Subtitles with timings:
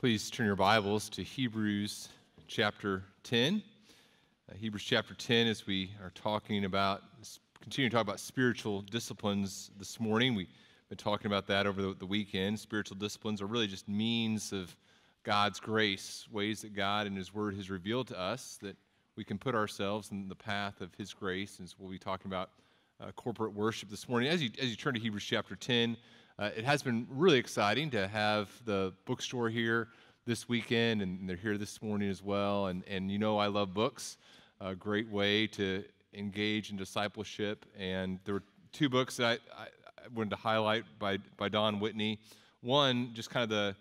[0.00, 2.08] Please turn your Bibles to Hebrews
[2.48, 3.62] chapter 10.
[4.48, 7.02] Uh, Hebrews chapter 10, as we are talking about,
[7.60, 10.34] continue to talk about spiritual disciplines this morning.
[10.34, 10.48] We've
[10.88, 12.58] been talking about that over the, the weekend.
[12.58, 14.74] Spiritual disciplines are really just means of
[15.22, 18.78] God's grace, ways that God and His Word has revealed to us that
[19.16, 21.58] we can put ourselves in the path of His grace.
[21.58, 22.48] And so we'll be talking about
[23.02, 24.30] uh, corporate worship this morning.
[24.30, 25.94] As you, as you turn to Hebrews chapter 10,
[26.40, 29.88] uh, it has been really exciting to have the bookstore here
[30.24, 32.68] this weekend, and they're here this morning as well.
[32.68, 34.16] And, and you know, I love books,
[34.58, 35.84] a great way to
[36.14, 37.66] engage in discipleship.
[37.78, 42.18] And there were two books that I, I wanted to highlight by, by Don Whitney.
[42.62, 43.76] One, just kind of the,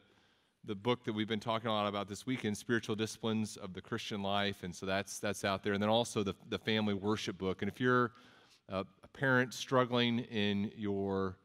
[0.66, 3.80] the book that we've been talking a lot about this weekend, Spiritual Disciplines of the
[3.80, 4.64] Christian Life.
[4.64, 5.72] And so that's, that's out there.
[5.72, 7.62] And then also the, the family worship book.
[7.62, 8.12] And if you're
[8.68, 11.38] a parent struggling in your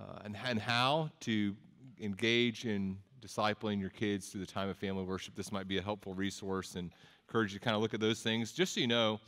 [0.00, 1.54] uh, and, and how to
[2.00, 5.34] engage in discipling your kids through the time of family worship.
[5.34, 6.90] This might be a helpful resource and
[7.28, 8.52] encourage you to kind of look at those things.
[8.52, 9.20] Just so you know,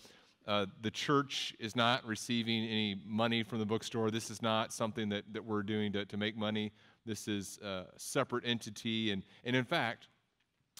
[0.46, 4.10] uh, the church is not receiving any money from the bookstore.
[4.10, 6.72] This is not something that, that we're doing to, to make money.
[7.04, 9.12] This is a separate entity.
[9.12, 10.08] And, and in fact,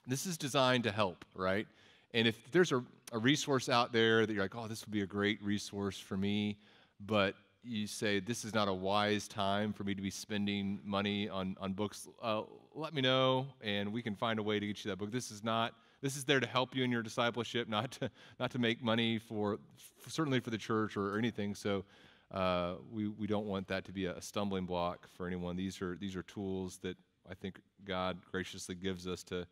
[0.06, 1.66] this is designed to help, right?
[2.14, 5.02] And if there's a, a resource out there that you're like, oh, this would be
[5.02, 6.58] a great resource for me,
[6.98, 7.34] but
[7.64, 11.56] you say this is not a wise time for me to be spending money on,
[11.60, 12.42] on books, uh,
[12.74, 15.10] let me know and we can find a way to get you that book.
[15.10, 18.50] This is not this is there to help you in your discipleship, not to not
[18.50, 19.58] to make money for,
[20.00, 21.54] for certainly for the church or, or anything.
[21.54, 21.84] So
[22.32, 25.56] uh, we we don't want that to be a stumbling block for anyone.
[25.56, 26.96] These are these are tools that
[27.30, 29.46] I think God graciously gives us to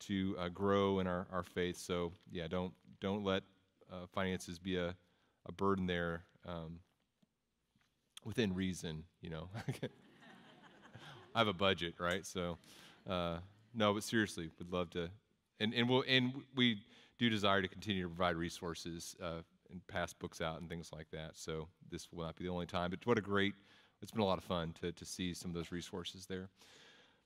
[0.00, 1.76] to uh, grow in our, our faith.
[1.78, 3.44] So yeah, don't don't let
[3.92, 4.94] uh, finances be a,
[5.46, 6.24] a burden there.
[6.46, 6.80] Um,
[8.24, 9.48] within reason, you know.
[11.34, 12.26] I have a budget, right?
[12.26, 12.58] So,
[13.08, 13.38] uh,
[13.74, 15.08] no, but seriously, would love to,
[15.60, 16.78] and and we'll and we
[17.18, 21.10] do desire to continue to provide resources uh, and pass books out and things like
[21.12, 21.32] that.
[21.34, 22.90] So this will not be the only time.
[22.90, 23.54] But what a great!
[24.02, 26.48] It's been a lot of fun to to see some of those resources there.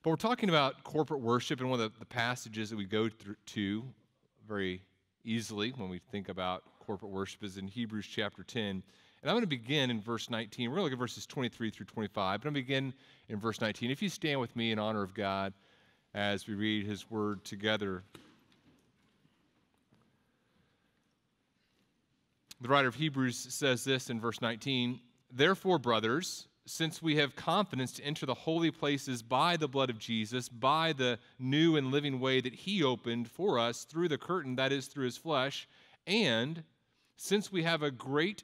[0.03, 3.09] But we're talking about corporate worship, and one of the, the passages that we go
[3.09, 3.83] through to
[4.47, 4.81] very
[5.25, 8.81] easily when we think about corporate worship is in Hebrews chapter 10.
[9.21, 10.69] And I'm going to begin in verse 19.
[10.69, 12.93] We're going to look at verses 23 through 25, but I'm going to begin
[13.29, 13.89] in verse 19.
[13.89, 15.53] If you stand with me in honor of God
[16.13, 18.03] as we read his word together.
[22.59, 24.99] The writer of Hebrews says this in verse 19
[25.31, 29.99] Therefore, brothers, since we have confidence to enter the holy places by the blood of
[29.99, 34.55] Jesus, by the new and living way that he opened for us through the curtain,
[34.55, 35.67] that is, through his flesh,
[36.05, 36.63] and
[37.15, 38.43] since we have a great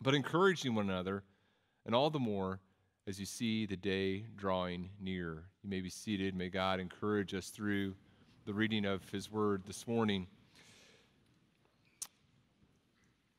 [0.00, 1.22] but encouraging one another,
[1.84, 2.60] and all the more
[3.06, 5.44] as you see the day drawing near.
[5.62, 6.34] You may be seated.
[6.34, 7.94] May God encourage us through
[8.46, 10.26] the reading of His Word this morning.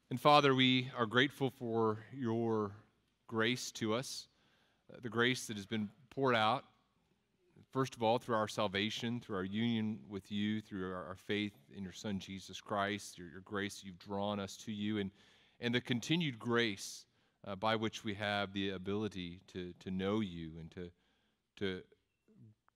[0.09, 2.71] And Father, we are grateful for your
[3.27, 4.27] grace to us,
[4.93, 6.65] uh, the grace that has been poured out,
[7.71, 11.83] first of all, through our salvation, through our union with you, through our, faith in
[11.83, 14.97] your Son, Jesus Christ, your, your grace, you've drawn us to you.
[14.97, 15.11] And
[15.61, 17.05] and the continued grace
[17.47, 20.89] uh, by which we have the ability to, to know you and to,
[21.57, 21.81] to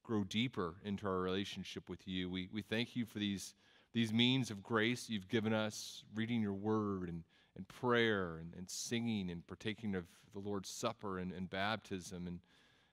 [0.03, 2.29] grow deeper into our relationship with you.
[2.29, 3.55] We, we thank you for these,
[3.93, 7.23] these means of grace you've given us, reading your word and,
[7.57, 12.27] and prayer and, and singing and partaking of the Lord's Supper and, and baptism.
[12.27, 12.39] And,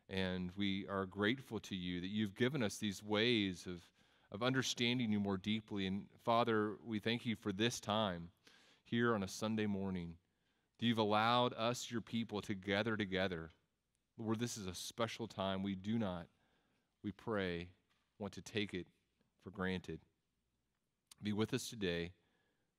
[0.09, 3.82] and we are grateful to you that you've given us these ways of,
[4.30, 5.86] of understanding you more deeply.
[5.86, 8.30] And Father, we thank you for this time
[8.92, 10.16] here on a Sunday morning.
[10.78, 13.53] You've allowed us, your people, to gather together.
[14.18, 15.62] Lord, this is a special time.
[15.62, 16.27] We do not,
[17.03, 17.68] we pray,
[18.18, 18.86] want to take it
[19.42, 20.00] for granted.
[21.22, 22.12] Be with us today.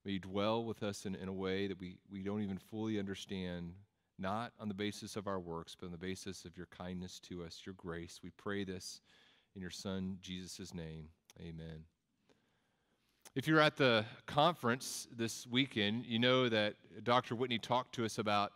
[0.06, 3.00] May you dwell with us in, in a way that we, we don't even fully
[3.00, 3.72] understand,
[4.20, 7.44] not on the basis of our works, but on the basis of your kindness to
[7.44, 8.20] us, your grace.
[8.22, 9.02] We pray this
[9.56, 11.08] in your Son, Jesus' name.
[11.42, 11.86] Amen.
[13.36, 17.34] If you're at the conference this weekend, you know that Dr.
[17.34, 18.52] Whitney talked to us about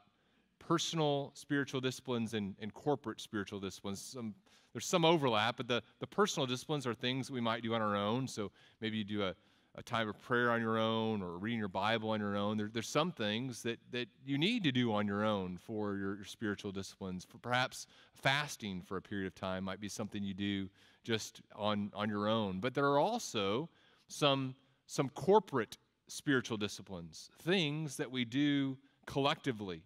[0.60, 4.00] personal spiritual disciplines and, and corporate spiritual disciplines.
[4.00, 4.36] Some,
[4.74, 7.96] there's some overlap, but the, the personal disciplines are things we might do on our
[7.96, 8.28] own.
[8.28, 9.34] So maybe you do a,
[9.74, 12.58] a time of prayer on your own or reading your Bible on your own.
[12.58, 16.18] There, there's some things that, that you need to do on your own for your,
[16.18, 17.26] your spiritual disciplines.
[17.26, 20.70] For perhaps fasting for a period of time might be something you do
[21.04, 22.60] just on, on your own.
[22.60, 23.70] But there are also
[24.08, 24.54] some,
[24.88, 29.84] some corporate spiritual disciplines, things that we do collectively.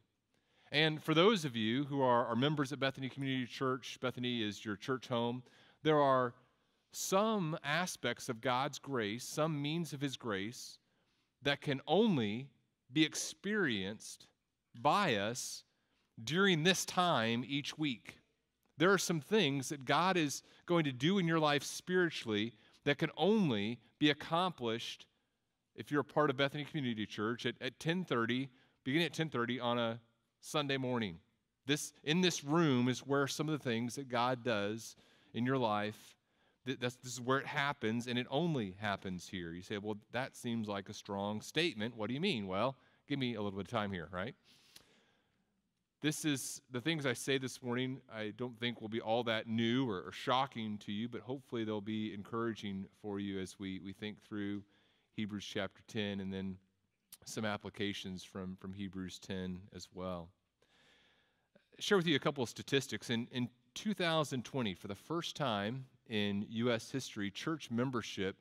[0.71, 4.63] And for those of you who are, are members at Bethany Community Church, Bethany is
[4.63, 5.43] your church home,
[5.83, 6.33] there are
[6.93, 10.77] some aspects of God's grace, some means of His grace,
[11.41, 12.49] that can only
[12.93, 14.27] be experienced
[14.79, 15.63] by us
[16.23, 18.17] during this time each week.
[18.77, 22.53] There are some things that God is going to do in your life spiritually
[22.85, 25.05] that can only be accomplished
[25.75, 28.49] if you're a part of Bethany Community Church at, at 1030,
[28.83, 29.99] beginning at 1030 on a
[30.39, 31.19] Sunday morning.
[31.65, 34.95] This, in this room is where some of the things that God does
[35.33, 36.17] in your life,
[36.65, 39.51] this is where it happens, and it only happens here.
[39.51, 41.95] You say, well, that seems like a strong statement.
[41.95, 42.47] What do you mean?
[42.47, 42.75] Well,
[43.07, 44.35] give me a little bit of time here, right?
[46.01, 49.45] This is the things I say this morning, I don't think will be all that
[49.47, 53.79] new or, or shocking to you, but hopefully they'll be encouraging for you as we,
[53.79, 54.63] we think through
[55.15, 56.57] Hebrews chapter 10 and then
[57.25, 60.29] some applications from, from Hebrews 10 as well.
[61.77, 63.11] Share with you a couple of statistics.
[63.11, 66.89] In, in 2020, for the first time in U.S.
[66.89, 68.37] history, church membership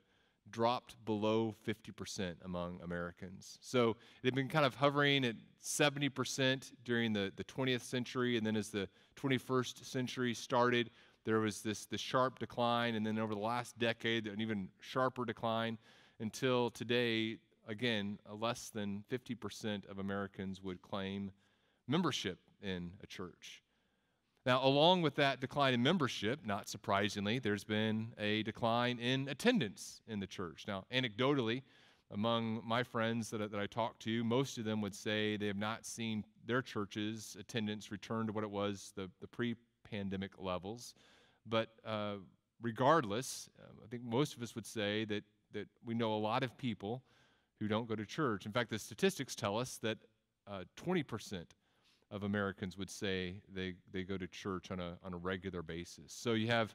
[0.50, 3.58] dropped below 50% among Americans.
[3.60, 8.56] So they've been kind of hovering at 70% during the, the 20th century, and then
[8.56, 10.90] as the 21st century started,
[11.24, 15.24] there was this, this sharp decline, and then over the last decade, an even sharper
[15.24, 15.78] decline
[16.18, 17.36] until today,
[17.68, 21.30] again, less than 50% of Americans would claim
[21.86, 23.62] membership in a church.
[24.46, 30.00] Now, along with that decline in membership, not surprisingly, there's been a decline in attendance
[30.08, 30.64] in the church.
[30.66, 31.62] Now, anecdotally,
[32.10, 35.56] among my friends that, that I talk to, most of them would say they have
[35.58, 39.56] not seen their church's attendance return to what it was the, the pre
[39.88, 40.94] pandemic levels.
[41.46, 42.16] But uh,
[42.62, 46.42] regardless, uh, I think most of us would say that, that we know a lot
[46.42, 47.02] of people
[47.58, 48.46] who don't go to church.
[48.46, 49.98] In fact, the statistics tell us that
[50.50, 51.44] uh, 20%
[52.10, 56.12] of Americans would say they, they go to church on a, on a regular basis.
[56.12, 56.74] So you have,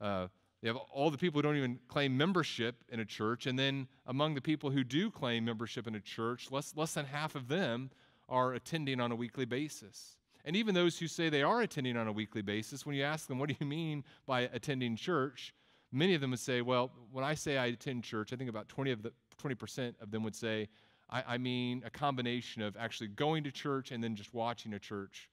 [0.00, 0.28] uh,
[0.60, 3.88] you have all the people who don't even claim membership in a church, and then
[4.06, 7.48] among the people who do claim membership in a church, less, less than half of
[7.48, 7.90] them
[8.28, 10.16] are attending on a weekly basis.
[10.44, 13.28] And even those who say they are attending on a weekly basis, when you ask
[13.28, 15.54] them, what do you mean by attending church?
[15.92, 18.68] Many of them would say, well, when I say I attend church, I think about
[18.68, 19.12] 20 of the
[19.42, 20.68] 20% of them would say,
[21.12, 24.78] I, I mean a combination of actually going to church and then just watching a
[24.78, 25.28] church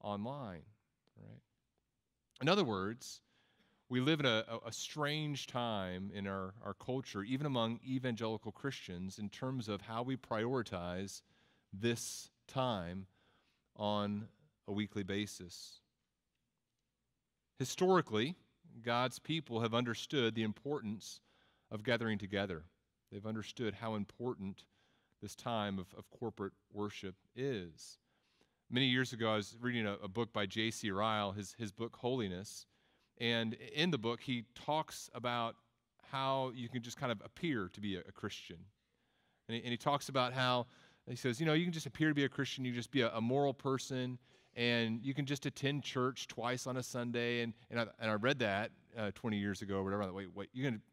[0.00, 0.62] online,
[1.18, 1.40] right?
[2.40, 3.20] In other words,
[3.88, 9.18] we live in a, a, strange time in our, our culture, even among evangelical Christians,
[9.18, 11.20] in terms of how we prioritize
[11.72, 13.06] this time
[13.76, 14.26] on
[14.66, 15.80] a weekly basis.
[17.58, 18.34] Historically,
[18.82, 21.20] God's people have understood the importance
[21.70, 22.64] of gathering together.
[23.12, 24.64] They've understood how important
[25.24, 27.96] this time of, of corporate worship is.
[28.70, 30.90] Many years ago, I was reading a, a book by J.C.
[30.90, 32.66] Ryle, his, his book Holiness.
[33.18, 35.56] And in the book, he talks about
[36.12, 38.58] how you can just kind of appear to be a, a Christian.
[39.48, 40.66] And he, and he, talks about how,
[41.08, 43.00] he says, you know, you can just appear to be a Christian, you just be
[43.00, 44.18] a, a moral person,
[44.54, 47.40] and you can just attend church twice on a Sunday.
[47.40, 50.12] And, and, I, and I read that uh, 20 years ago or whatever.
[50.12, 50.84] Wait, wait, you're going to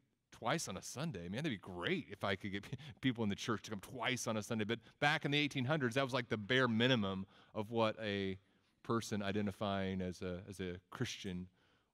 [0.41, 1.29] twice on a Sunday.
[1.29, 2.65] Man, that'd be great if I could get
[3.01, 4.65] people in the church to come twice on a Sunday.
[4.65, 8.37] But back in the 1800s, that was like the bare minimum of what a
[8.83, 11.47] person identifying as a, as a Christian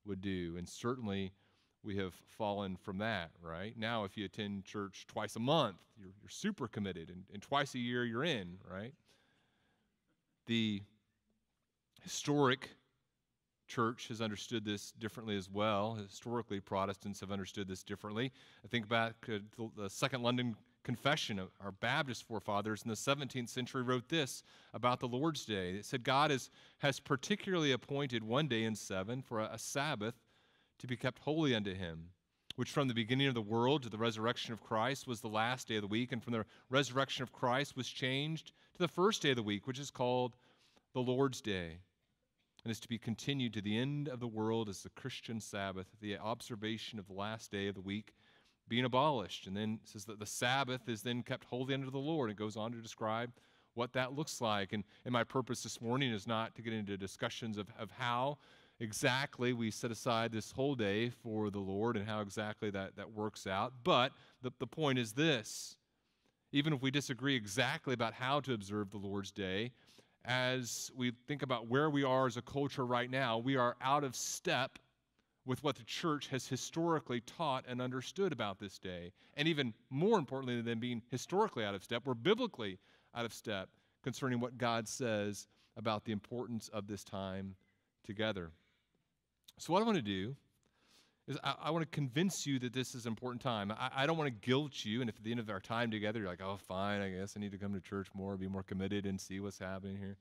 [0.06, 0.56] would do.
[0.58, 1.34] And certainly
[1.84, 3.78] we have fallen from that, right?
[3.78, 7.76] Now, if you attend church twice a month, you're, you're super committed, and, and twice
[7.76, 8.94] a year you're in, right?
[10.46, 10.82] The
[12.02, 12.70] historic
[13.68, 15.96] church has understood this differently as well.
[15.96, 18.32] Historically, Protestants have understood this differently.
[18.64, 21.40] I think back uh, to the Second London Confession.
[21.40, 24.44] Uh, our Baptist forefathers in the 17th century wrote this
[24.74, 25.72] about the Lord's Day.
[25.72, 30.16] It said, God has, has particularly appointed one day in seven for a, a Sabbath
[30.80, 32.10] to be kept holy unto him,
[32.56, 35.68] which from the beginning of the world to the resurrection of Christ was the last
[35.68, 39.22] day of the week, and from the resurrection of Christ was changed to the first
[39.22, 40.36] day of the week, which is called
[40.94, 41.80] the Lord's Day
[42.68, 45.88] and is to be continued to the end of the world as the Christian Sabbath,
[46.02, 48.14] the observation of the last day of the week
[48.68, 49.48] being abolished.
[49.48, 52.30] And then says that the Sabbath is then kept holy unto the Lord.
[52.30, 53.32] It goes on to describe
[53.74, 54.74] what that looks like.
[54.74, 58.38] And, and my purpose this morning is not to get into discussions of, of how
[58.82, 63.14] exactly we set aside this whole day for the Lord and how exactly that, that
[63.14, 63.76] works out.
[63.86, 65.78] But the, the point is this
[66.52, 69.72] even if we disagree exactly about how to observe the Lord's day,
[70.28, 74.04] as we think about where we are as a culture right now, we are out
[74.04, 74.78] of step
[75.46, 79.14] with what the church has historically taught and understood about this day.
[79.38, 82.78] And even more importantly than being historically out of step, we're biblically
[83.16, 83.70] out of step
[84.04, 87.56] concerning what God says about the importance of this time
[88.04, 88.52] together.
[89.58, 90.36] So, what I want to do
[91.28, 93.72] is I, I want to convince you that this is an important time.
[93.72, 95.92] I, I don't want to guilt you, and if at the end of our time
[95.92, 98.48] together you're like, oh, fine, I guess I need to come to church more, be
[98.48, 100.18] more committed, and see what's happening here.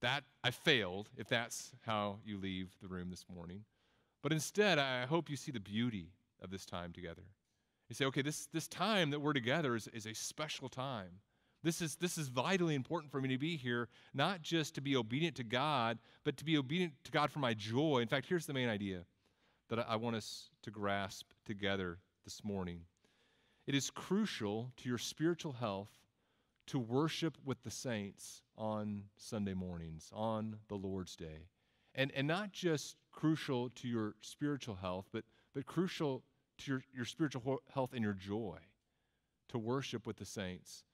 [0.00, 3.64] That I failed if that's how you leave the room this morning.
[4.22, 6.08] But instead, I hope you see the beauty
[6.42, 7.22] of this time together.
[7.88, 11.20] You say, okay, this, this time that we're together is, is a special time.
[11.62, 14.96] This is, this is vitally important for me to be here, not just to be
[14.96, 18.00] obedient to God, but to be obedient to God for my joy.
[18.00, 19.04] In fact, here's the main idea
[19.68, 22.80] that I, want us to grasp together this morning
[23.66, 25.90] it is crucial to your spiritual health
[26.66, 31.48] to worship with the saints on Sunday mornings, on the Lord's Day
[31.94, 36.22] and, and not just crucial to your spiritual health, but, but crucial
[36.58, 38.58] to your, your spiritual health and your joy
[39.48, 40.84] to worship with the saints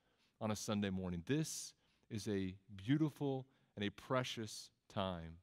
[0.40, 1.22] on a Sunday morning.
[1.26, 1.72] This
[2.10, 3.46] is a beautiful
[3.76, 5.36] and a precious time.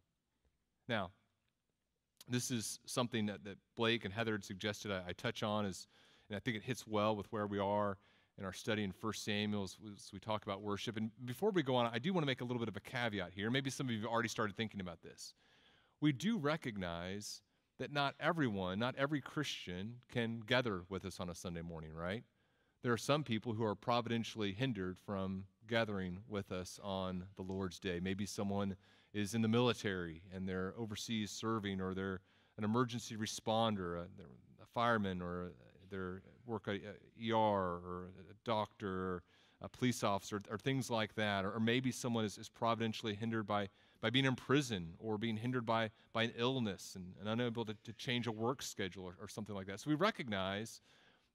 [0.88, 1.12] Now,
[2.28, 5.88] this is something that, that Blake and Heather had suggested I, I touch on, is,
[6.30, 7.98] and I think it hits well with where we are
[8.38, 10.98] in our study in 1 Samuel as, as we talk about worship.
[10.98, 12.82] And before we go on, I do want to make a little bit of a
[12.82, 13.50] caveat here.
[13.50, 15.34] Maybe some of you have already started thinking about this
[16.02, 17.42] we do recognize
[17.80, 22.24] that not everyone, not every Christian can gather with us on a Sunday morning, right?
[22.84, 27.80] There are some people who are providentially hindered from gathering with us on the Lord's
[27.80, 28.00] Day.
[28.02, 28.76] Maybe someone
[29.18, 32.22] is in the military and they're overseas serving, or they're
[32.58, 34.04] an emergency responder, a,
[34.62, 35.52] a fireman, or
[35.90, 39.24] they're work at ER, or a doctor, or
[39.62, 41.44] a police officer, or things like that.
[41.46, 43.70] Or, or maybe someone is, is providentially hindered by
[44.00, 47.76] by being in prison or being hindered by, by an illness and, and unable to,
[47.84, 49.80] to change a work schedule or, or something like that.
[49.80, 50.82] So we recognize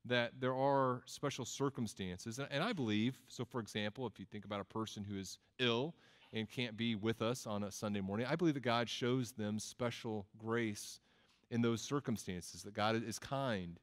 [0.05, 2.39] that there are special circumstances.
[2.39, 5.39] And, and I believe, so for example, if you think about a person who is
[5.59, 5.95] ill
[6.33, 9.59] and can't be with us on a Sunday morning, I believe that God shows them
[9.59, 11.01] special grace
[11.51, 13.79] in those circumstances, that God is kind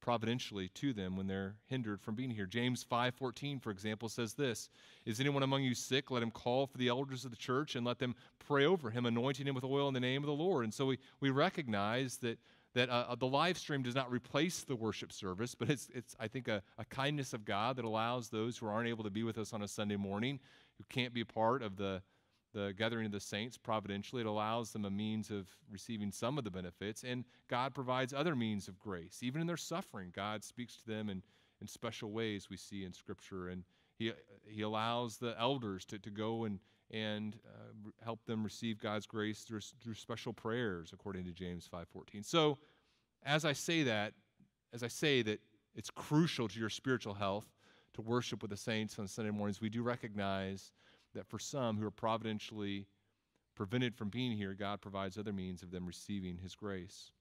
[0.00, 2.44] providentially to them when they're hindered from being here.
[2.44, 4.68] James 5:14 for example says this,
[5.06, 7.86] is anyone among you sick let him call for the elders of the church and
[7.86, 10.64] let them pray over him anointing him with oil in the name of the Lord.
[10.64, 12.38] And so we we recognize that
[12.74, 16.16] that uh, uh, the live stream does not replace the worship service, but it's, it's
[16.20, 19.22] I think, a, a kindness of God that allows those who aren't able to be
[19.22, 20.40] with us on a Sunday morning,
[20.78, 22.02] who can't be a part of the,
[22.52, 24.22] the gathering of the saints providentially.
[24.22, 28.36] It allows them a means of receiving some of the benefits, and God provides other
[28.36, 29.20] means of grace.
[29.22, 31.22] Even in their suffering, God speaks to them in,
[31.60, 33.48] in special ways we see in Scripture.
[33.48, 33.64] And
[33.96, 34.12] He,
[34.46, 36.58] he allows the elders to, to go and,
[36.90, 42.24] and uh, help them receive God's grace through, through special prayers, according to James 5.14.
[42.24, 42.58] So,
[43.26, 44.12] as I say that,
[44.72, 45.40] as I say that
[45.74, 47.46] it's crucial to your spiritual health
[47.94, 50.72] to worship with the saints on Sunday mornings, we do recognize
[51.14, 52.86] that for some who are providentially
[53.54, 57.12] prevented from being here, God provides other means of them receiving His grace.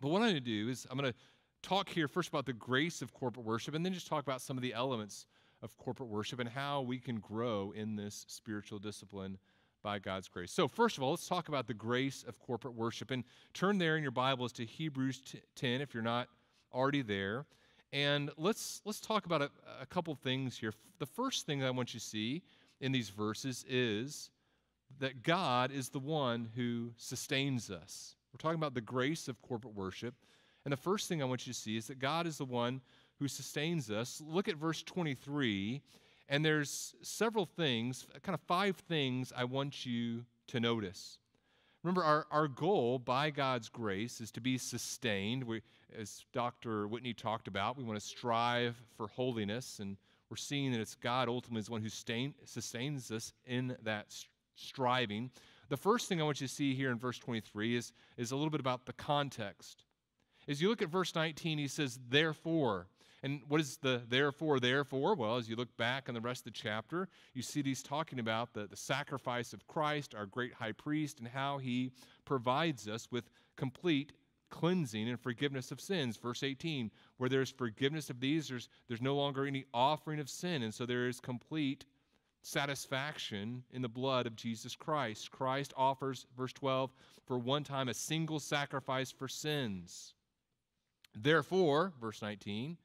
[0.00, 1.18] But what I'm going to do is I'm going to
[1.62, 4.56] talk here first about the grace of corporate worship and then just talk about some
[4.56, 5.26] of the elements
[5.62, 9.38] of corporate worship and how we can grow in this spiritual discipline
[9.82, 10.52] by God's grace.
[10.52, 13.10] So, first of all, let's talk about the grace of corporate worship.
[13.10, 13.24] And
[13.54, 15.22] turn there in your Bibles to Hebrews
[15.54, 16.28] 10 if you're not
[16.72, 17.46] already there.
[17.92, 19.50] And let's, let's talk about a,
[19.80, 20.72] a couple things here.
[20.98, 22.42] The first thing I want you to see
[22.80, 24.30] in these verses is
[24.98, 28.16] that God is the one who sustains us.
[28.32, 30.14] We're talking about the grace of corporate worship.
[30.64, 32.80] And the first thing I want you to see is that God is the one
[33.18, 34.22] who sustains us.
[34.26, 35.80] Look at verse 23,
[36.28, 41.18] and there's several things, kind of five things I want you to notice.
[41.86, 45.44] Remember, our, our goal by God's grace is to be sustained.
[45.44, 45.62] We,
[45.96, 46.88] as Dr.
[46.88, 49.96] Whitney talked about, we want to strive for holiness and
[50.28, 54.12] we're seeing that it's God ultimately is the one who stain, sustains us in that
[54.56, 55.30] striving.
[55.68, 58.36] The first thing I want you to see here in verse 23 is, is a
[58.36, 59.84] little bit about the context.
[60.48, 62.88] As you look at verse 19, he says, therefore.
[63.22, 65.14] And what is the therefore, therefore?
[65.14, 68.18] Well, as you look back on the rest of the chapter, you see these talking
[68.18, 71.92] about the, the sacrifice of Christ, our great high priest, and how he
[72.24, 74.12] provides us with complete
[74.50, 76.16] cleansing and forgiveness of sins.
[76.16, 80.62] Verse 18, where there's forgiveness of these, there's, there's no longer any offering of sin.
[80.62, 81.84] And so there is complete
[82.42, 85.30] satisfaction in the blood of Jesus Christ.
[85.30, 86.92] Christ offers, verse 12,
[87.26, 90.14] for one time a single sacrifice for sins.
[91.14, 92.76] Therefore, verse 19,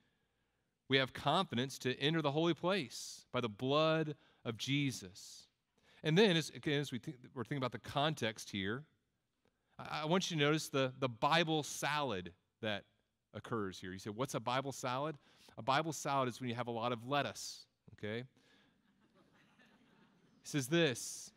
[0.91, 5.47] we have confidence to enter the holy place by the blood of Jesus.
[6.03, 8.83] And then, as, again, as we think, we're thinking about the context here,
[9.79, 12.83] I, I want you to notice the, the Bible salad that
[13.33, 13.93] occurs here.
[13.93, 15.15] You say, What's a Bible salad?
[15.57, 18.25] A Bible salad is when you have a lot of lettuce, okay?
[20.41, 21.31] He says this.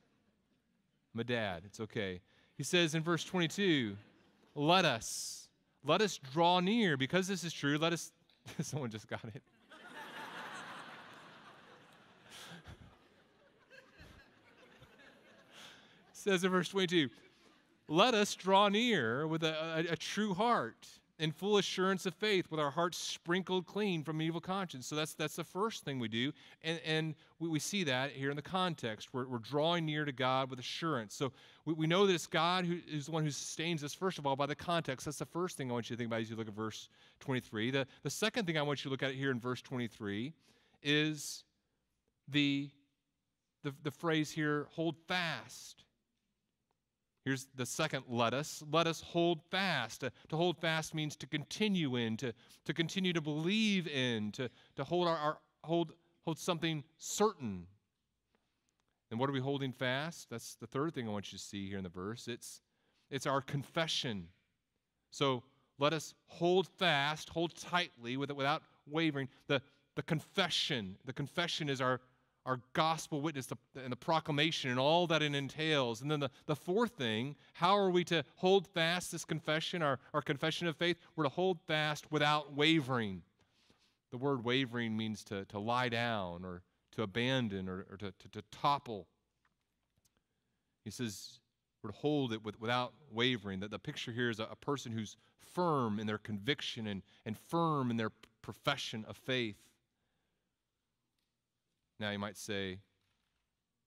[1.13, 2.23] My dad, it's okay.
[2.57, 3.97] He says in verse 22,
[4.57, 5.49] let us,
[5.85, 6.97] let us draw near.
[6.97, 8.11] Because this is true, let us,
[8.61, 9.43] someone just got it.
[16.13, 17.09] says in verse 22,
[17.89, 22.51] let us draw near with a, a, a true heart in full assurance of faith
[22.51, 24.87] with our hearts sprinkled clean from evil conscience.
[24.87, 26.33] So that's, that's the first thing we do.
[26.63, 29.11] And, and we, we see that here in the context.
[29.13, 31.15] We're, we're drawing near to God with assurance.
[31.15, 31.33] So
[31.65, 34.27] we, we know that it's God who is the one who sustains us, first of
[34.27, 35.05] all, by the context.
[35.05, 36.89] That's the first thing I want you to think about as you look at verse
[37.21, 37.71] 23.
[37.71, 40.33] The, the second thing I want you to look at here in verse 23
[40.83, 41.45] is
[42.29, 42.71] the,
[43.63, 45.84] the, the phrase here, hold fast.
[47.25, 48.63] Here's the second let us.
[48.71, 50.01] Let us hold fast.
[50.01, 52.35] To, to, hold fast means to continue in, to,
[52.67, 55.93] to continue to believe in, to, to hold, our, our, hold,
[56.25, 57.67] hold something certain.
[59.11, 60.29] And what are we holding fast?
[60.29, 62.29] That's the third thing I want you to see here in the verse.
[62.29, 62.61] It's,
[63.11, 64.29] it's our confession.
[65.11, 65.43] So
[65.79, 69.29] let us hold fast, hold tightly without wavering.
[69.47, 69.63] The,
[69.95, 70.97] the confession.
[71.07, 72.01] The confession is our
[72.47, 73.49] our gospel witness
[73.83, 76.03] and the proclamation and all that it entails.
[76.03, 79.99] And then the, the fourth thing, how are we to hold fast this confession, our,
[80.13, 80.99] our confession of faith?
[81.17, 83.23] We're to hold fast without wavering.
[84.11, 88.29] The word wavering means to, to lie down or to abandon or, or to, to,
[88.33, 89.07] to, topple.
[90.85, 91.41] He says
[91.83, 93.61] we're to hold it with, without wavering.
[93.61, 95.17] That the picture here is a, a person who's
[95.55, 98.11] firm in their conviction and, and firm in their
[98.43, 99.57] profession of faith.
[102.01, 102.79] Now you might say,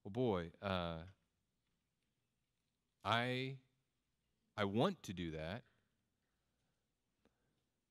[0.03, 0.99] well, boy, uh,
[3.03, 3.55] I,
[4.57, 5.63] I want to do that.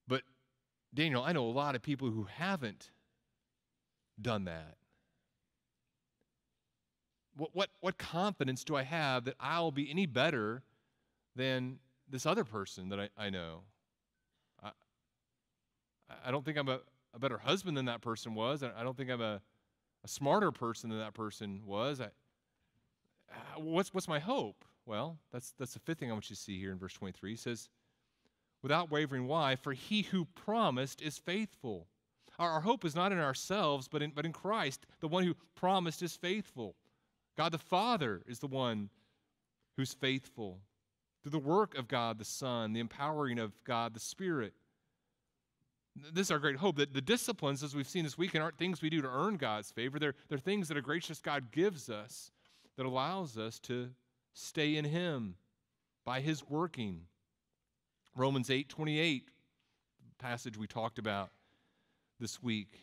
[0.09, 0.23] But,
[0.95, 2.91] Daniel, I know a lot of people who haven't
[4.21, 4.77] done that.
[7.37, 10.63] What, what, what confidence do I have that I'll be any better
[11.35, 13.61] than this other person that I, I know?
[14.63, 14.71] I,
[16.25, 16.81] I don't think I'm a,
[17.13, 18.63] a better husband than that person was.
[18.63, 19.43] I don't think I'm a
[20.07, 22.01] a smarter person than that person was.
[22.01, 24.65] I, uh, what's, what's my hope?
[24.87, 27.31] Well, that's, that's the fifth thing I want you to see here in verse 23.
[27.31, 27.69] He says,
[28.63, 29.57] without wavering, why?
[29.57, 31.89] For he who promised is faithful.
[32.39, 34.87] Our, our hope is not in ourselves, but in, but in Christ.
[35.01, 36.77] The one who promised is faithful.
[37.37, 38.91] God the Father is the one
[39.77, 40.61] who's faithful.
[41.23, 44.55] Through the work of God the Son, the empowering of God the Spirit.
[46.13, 48.83] This is our great hope that the disciplines, as we've seen this weekend, aren't things
[48.83, 49.99] we do to earn God's favor.
[49.99, 52.31] They're, they're things that a gracious God gives us
[52.77, 53.91] that allows us to
[54.35, 55.37] stay in Him
[56.05, 57.03] by His working.
[58.15, 59.29] Romans 8 28,
[60.19, 61.31] passage we talked about
[62.21, 62.79] this week,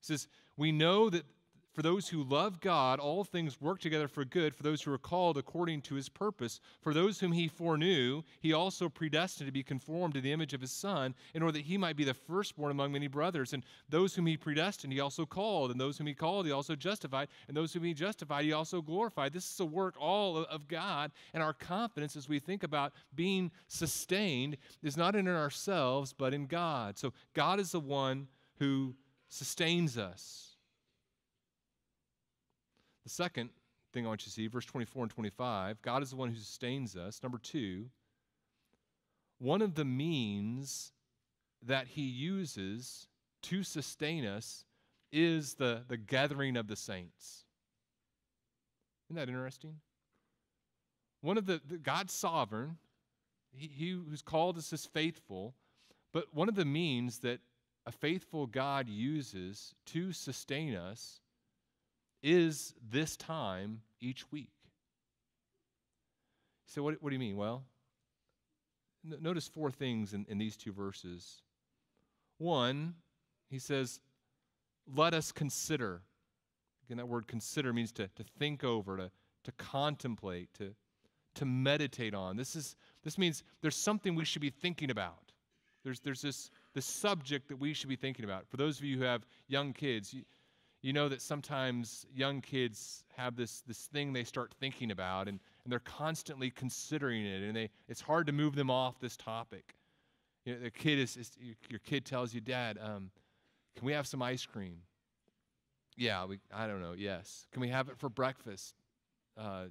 [0.00, 1.24] says, We know that
[1.72, 4.98] for those who love God, all things work together for good for those who are
[4.98, 6.60] called according to his purpose.
[6.80, 10.60] For those whom he foreknew, he also predestined to be conformed to the image of
[10.60, 13.52] his Son, in order that he might be the firstborn among many brothers.
[13.52, 15.70] And those whom he predestined, he also called.
[15.70, 17.28] And those whom he called, he also justified.
[17.46, 19.32] And those whom he justified, he also glorified.
[19.32, 21.12] This is a work all of God.
[21.32, 26.46] And our confidence as we think about being sustained is not in ourselves, but in
[26.46, 26.98] God.
[26.98, 28.26] So God is the one
[28.58, 28.96] who
[29.28, 30.49] sustains us.
[33.10, 33.50] Second
[33.92, 36.36] thing I want you to see, verse 24 and 25, God is the one who
[36.36, 37.20] sustains us.
[37.24, 37.86] Number two,
[39.38, 40.92] one of the means
[41.66, 43.08] that he uses
[43.42, 44.64] to sustain us
[45.10, 47.46] is the, the gathering of the saints.
[49.08, 49.80] Isn't that interesting?
[51.20, 52.78] One of the, the God's sovereign,
[53.50, 55.56] he, he who's called us is faithful,
[56.12, 57.40] but one of the means that
[57.86, 61.19] a faithful God uses to sustain us
[62.22, 64.50] is this time each week.
[66.66, 67.36] So, what, what do you mean?
[67.36, 67.64] Well,
[69.10, 71.42] n- notice four things in, in these two verses.
[72.38, 72.94] One,
[73.48, 74.00] he says,
[74.94, 76.02] let us consider.
[76.86, 79.10] Again, that word consider means to, to think over, to,
[79.44, 80.74] to contemplate, to,
[81.34, 82.36] to meditate on.
[82.36, 85.32] This, is, this means there's something we should be thinking about.
[85.84, 88.46] There's, there's this, this subject that we should be thinking about.
[88.48, 90.22] For those of you who have young kids, you,
[90.82, 95.38] you know that sometimes young kids have this, this thing they start thinking about and,
[95.64, 99.74] and they're constantly considering it and they, it's hard to move them off this topic.
[100.44, 101.32] You know, the kid is, is
[101.68, 103.10] your kid tells you, Dad, um,
[103.76, 104.78] can we have some ice cream?
[105.96, 107.46] Yeah, we, I don't know, yes.
[107.52, 108.74] Can we have it for breakfast?
[109.36, 109.66] Uh,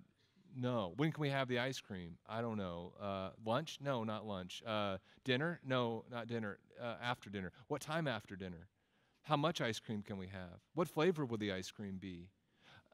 [0.56, 0.94] no.
[0.98, 2.18] When can we have the ice cream?
[2.28, 2.94] I don't know.
[3.02, 3.80] Uh, lunch?
[3.82, 4.62] No, not lunch.
[4.66, 5.60] Uh, dinner?
[5.66, 6.60] No, not dinner.
[6.82, 7.52] Uh, after dinner.
[7.68, 8.68] What time after dinner?
[9.24, 10.60] How much ice cream can we have?
[10.74, 12.30] What flavor will the ice cream be?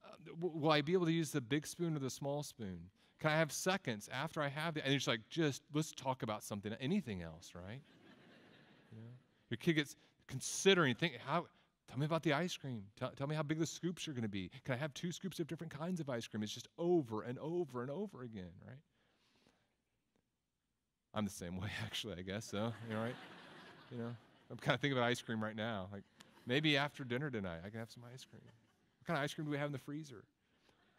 [0.04, 2.90] Uh, will I be able to use the big spoon or the small spoon?
[3.20, 4.86] Can I have seconds after I have the?
[4.86, 7.82] And it's like, just let's talk about something, anything else, right?
[9.50, 9.96] Your kid gets
[10.28, 11.48] considering, think how.
[11.88, 12.82] Tell me about the ice cream.
[13.00, 14.50] Tell, tell me how big the scoops are going to be.
[14.66, 16.42] Can I have two scoops of different kinds of ice cream?
[16.42, 18.80] It's just over and over and over again, right?
[21.14, 22.46] I'm the same way, actually, I guess.
[22.46, 23.16] So, you know, right?
[23.92, 24.16] You know,
[24.52, 25.88] I'm kind of thinking about ice cream right now.
[25.92, 26.04] Like,
[26.46, 28.42] Maybe after dinner tonight, I can have some ice cream.
[29.00, 30.24] What kind of ice cream do we have in the freezer?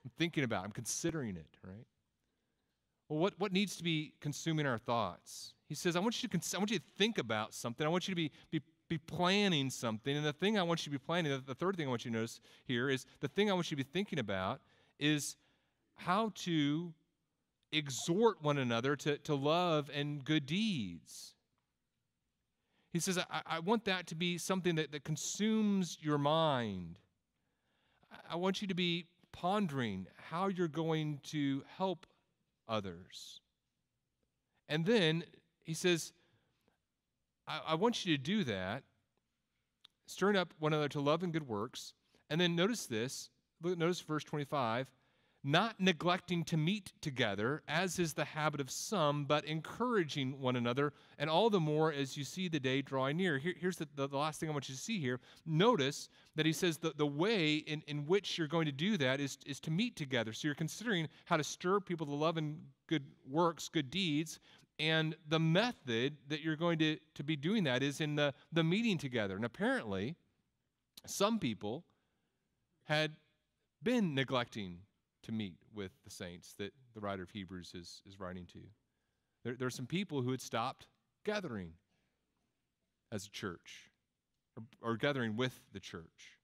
[0.04, 1.86] I'm thinking about, I'm considering it, right?
[3.08, 5.54] Well, what, what needs to be consuming our thoughts?
[5.68, 7.86] He says, I want you to, cons- I want you to think about something.
[7.86, 10.16] I want you to be, be, be planning something.
[10.16, 12.04] And the thing I want you to be planning, the, the third thing I want
[12.04, 14.60] you to notice here is the thing I want you to be thinking about
[14.98, 15.36] is
[15.94, 16.92] how to
[17.72, 21.34] exhort one another to, to love and good deeds.
[22.92, 26.98] He says, I, I want that to be something that, that consumes your mind.
[28.30, 32.06] I want you to be pondering how you're going to help
[32.68, 33.40] others.
[34.68, 35.24] And then
[35.62, 36.12] he says,
[37.46, 38.82] I, I, want you to do that,
[40.06, 41.92] stirring up one another to love and good works.
[42.30, 43.30] And then notice this,
[43.62, 44.88] notice verse 25
[45.46, 50.92] not neglecting to meet together, as is the habit of some, but encouraging one another,
[51.18, 53.38] and all the more as you see the day drawing near.
[53.38, 55.20] Here, here's the, the, the, last thing I want you to see here.
[55.46, 59.20] Notice that he says that the way in, in which you're going to do that
[59.20, 60.32] is, is to meet together.
[60.32, 64.40] So you're considering how to stir people to love and good works, good deeds,
[64.80, 68.64] and the method that you're going to, to be doing that is in the, the
[68.64, 69.36] meeting together.
[69.36, 70.16] And apparently,
[71.06, 71.84] some people
[72.84, 73.12] had
[73.80, 74.78] been neglecting
[75.26, 78.60] to meet with the saints that the writer of Hebrews is, is writing to.
[79.44, 80.86] There, there are some people who had stopped
[81.24, 81.72] gathering
[83.12, 83.90] as a church
[84.56, 86.38] or, or gathering with the church.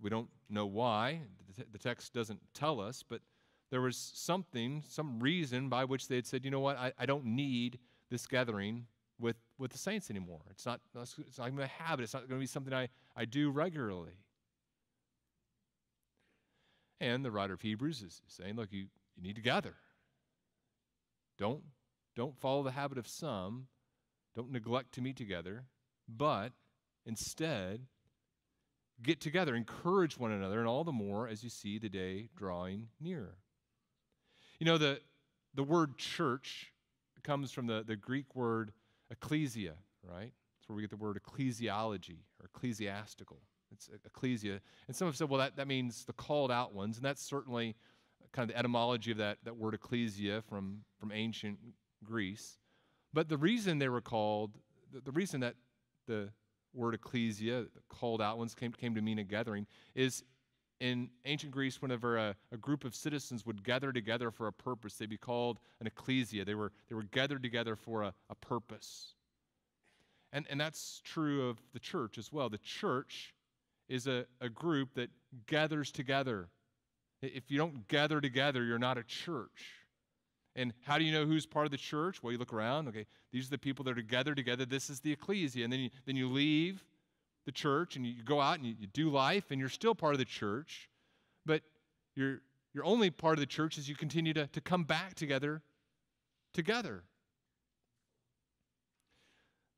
[0.00, 1.22] We don't know why,
[1.70, 3.20] the, text doesn't tell us, but
[3.70, 7.06] there was something, some reason by which they had said, you know what, I, I
[7.06, 7.78] don't need
[8.10, 8.86] this gathering
[9.18, 10.40] with, with the saints anymore.
[10.50, 12.02] It's not, it's not going to habit.
[12.02, 14.12] It's not going to be something I, I do regularly.
[17.00, 18.86] And the writer of Hebrews is saying, look, you,
[19.16, 19.74] you need to gather.
[21.38, 21.62] Don't,
[22.14, 23.66] don't follow the habit of some.
[24.36, 25.64] Don't neglect to meet together,
[26.08, 26.52] but
[27.06, 27.80] instead,
[29.02, 32.88] get together, encourage one another, and all the more as you see the day drawing
[33.00, 33.30] near.
[34.58, 35.00] You know, the,
[35.54, 36.72] the word church
[37.22, 38.72] comes from the, the Greek word
[39.10, 40.32] ecclesia, right?
[40.58, 43.40] That's where we get the word ecclesiology or ecclesiastical.
[43.72, 44.60] It's ecclesia.
[44.86, 46.96] And some have said, well, that, that means the called out ones.
[46.96, 47.76] And that's certainly
[48.32, 51.58] kind of the etymology of that, that word ecclesia from, from ancient
[52.04, 52.58] Greece.
[53.12, 54.52] But the reason they were called,
[54.92, 55.54] the, the reason that
[56.06, 56.30] the
[56.72, 60.22] word ecclesia, the called out ones, came, came to mean a gathering, is
[60.80, 64.94] in ancient Greece, whenever a, a, group of citizens would gather together for a purpose,
[64.94, 66.44] they'd be called an ecclesia.
[66.44, 69.14] They were, they were gathered together for a, a purpose.
[70.32, 72.48] And, and that's true of the church as well.
[72.48, 73.34] The church
[73.90, 75.10] is a, a group that
[75.46, 76.48] gathers together.
[77.20, 79.74] If you don't gather together, you're not a church.
[80.56, 82.22] And how do you know who's part of the church?
[82.22, 82.88] Well, you look around.
[82.88, 84.64] Okay, these are the people that are gathered together.
[84.64, 85.64] This is the ecclesia.
[85.64, 86.84] And then you, then you leave
[87.44, 90.14] the church and you go out and you, you do life, and you're still part
[90.14, 90.88] of the church.
[91.44, 91.62] But
[92.14, 92.40] you're,
[92.72, 95.62] you're only part of the church as you continue to, to come back together
[96.52, 97.04] together.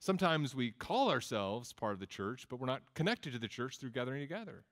[0.03, 3.79] Sometimes we call ourselves part of the church, but we're not connected to the church
[3.79, 4.65] through gathering together.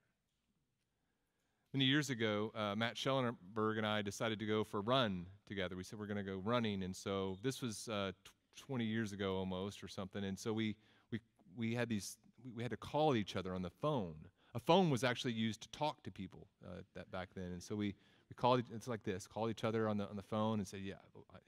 [1.73, 5.77] Many years ago, uh, Matt Schellenberg and I decided to go for a run together.
[5.77, 8.11] We said we're going to go running, and so this was uh,
[8.57, 10.21] 20 years ago almost, or something.
[10.25, 10.75] And so we
[11.13, 11.21] we
[11.55, 12.17] we had these
[12.53, 14.15] we had to call each other on the phone.
[14.53, 17.77] A phone was actually used to talk to people uh, that back then, and so
[17.77, 17.95] we
[18.29, 20.81] we called it's like this called each other on the on the phone and said
[20.81, 20.95] yeah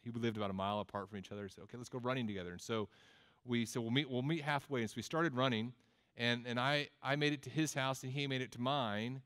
[0.03, 2.51] he lived about a mile apart from each other so okay let's go running together
[2.51, 2.89] and so
[3.45, 5.73] we said we'll meet we'll meet halfway and so we started running
[6.17, 9.21] and and I I made it to his house and he made it to mine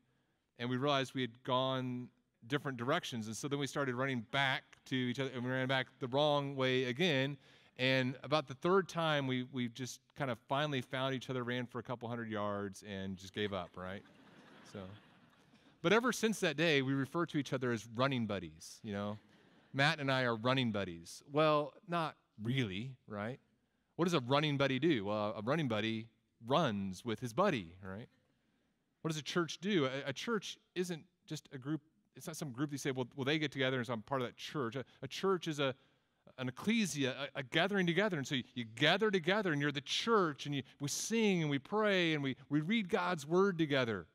[0.59, 2.09] and we realized we had gone
[2.47, 5.67] different directions and so then we started running back to each other and we ran
[5.67, 7.37] back the wrong way again
[7.77, 11.65] and about the third time we we just kind of finally found each other ran
[11.65, 14.01] for a couple hundred yards and just gave up right
[14.73, 14.79] So,
[15.81, 18.79] but ever since that day, we refer to each other as running buddies.
[18.83, 19.17] You know,
[19.73, 21.23] Matt and I are running buddies.
[21.31, 23.39] Well, not really, right?
[23.97, 25.05] What does a running buddy do?
[25.05, 26.07] Well, a running buddy
[26.45, 28.07] runs with his buddy, right?
[29.01, 29.85] What does a church do?
[29.85, 31.81] A, a church isn't just a group,
[32.15, 34.21] it's not some group that say, well, well they get together and so I'm part
[34.21, 34.75] of that church.
[34.75, 35.73] A, a church is a,
[36.37, 38.17] an ecclesia, a, a, gathering together.
[38.17, 41.49] And so you, you, gather together and you're the church and you, we sing and
[41.49, 44.05] we pray and we, we read God's word together.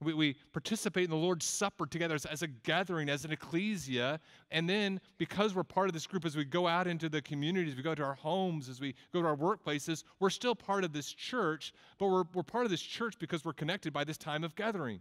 [0.00, 4.20] We, we participate in the Lord's Supper together as, as, a gathering, as an ecclesia.
[4.50, 7.74] And then, because we're part of this group, as we go out into the communities,
[7.74, 10.92] we go to our homes, as we go to our workplaces, we're still part of
[10.92, 14.44] this church, but we're, we're part of this church because we're connected by this time
[14.44, 15.00] of gathering.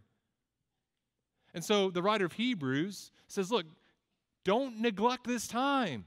[1.54, 3.66] And so the writer of Hebrews says, Look,
[4.44, 6.06] don't neglect this time.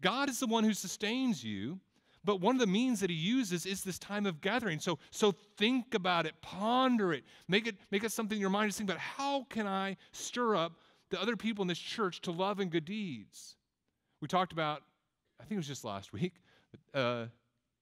[0.00, 1.80] God is the one who sustains you.
[2.28, 4.80] But one of the means that he uses is this time of gathering.
[4.80, 8.70] So, so think about it, ponder it, make it, make it something in your mind
[8.70, 10.74] to think about how can I stir up
[11.08, 13.56] the other people in this church to love and good deeds?
[14.20, 14.82] We talked about,
[15.40, 16.34] I think it was just last week.
[16.92, 17.28] Uh,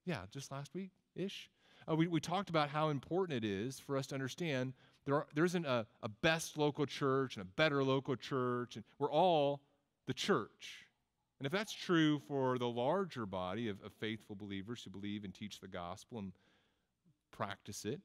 [0.04, 1.50] yeah, just last week ish.
[1.90, 4.74] Uh, we, we talked about how important it is for us to understand
[5.06, 8.84] there, are, there isn't a, a best local church and a better local church, and
[9.00, 9.60] we're all
[10.06, 10.85] the church.
[11.38, 15.34] And if that's true for the larger body of, of faithful believers who believe and
[15.34, 16.32] teach the gospel and
[17.30, 18.00] practice it,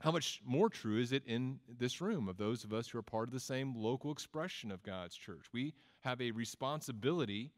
[0.00, 3.02] how much more true is it in this room of those of us who are
[3.02, 5.46] part of the same local expression of God's church?
[5.52, 7.50] We have a responsibility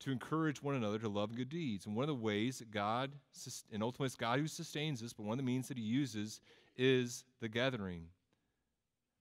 [0.00, 1.86] to encourage one another to love good deeds.
[1.86, 3.12] And one of the ways that God,
[3.72, 6.40] and ultimately it's God who sustains us, but one of the means that He uses
[6.76, 8.06] is the gathering.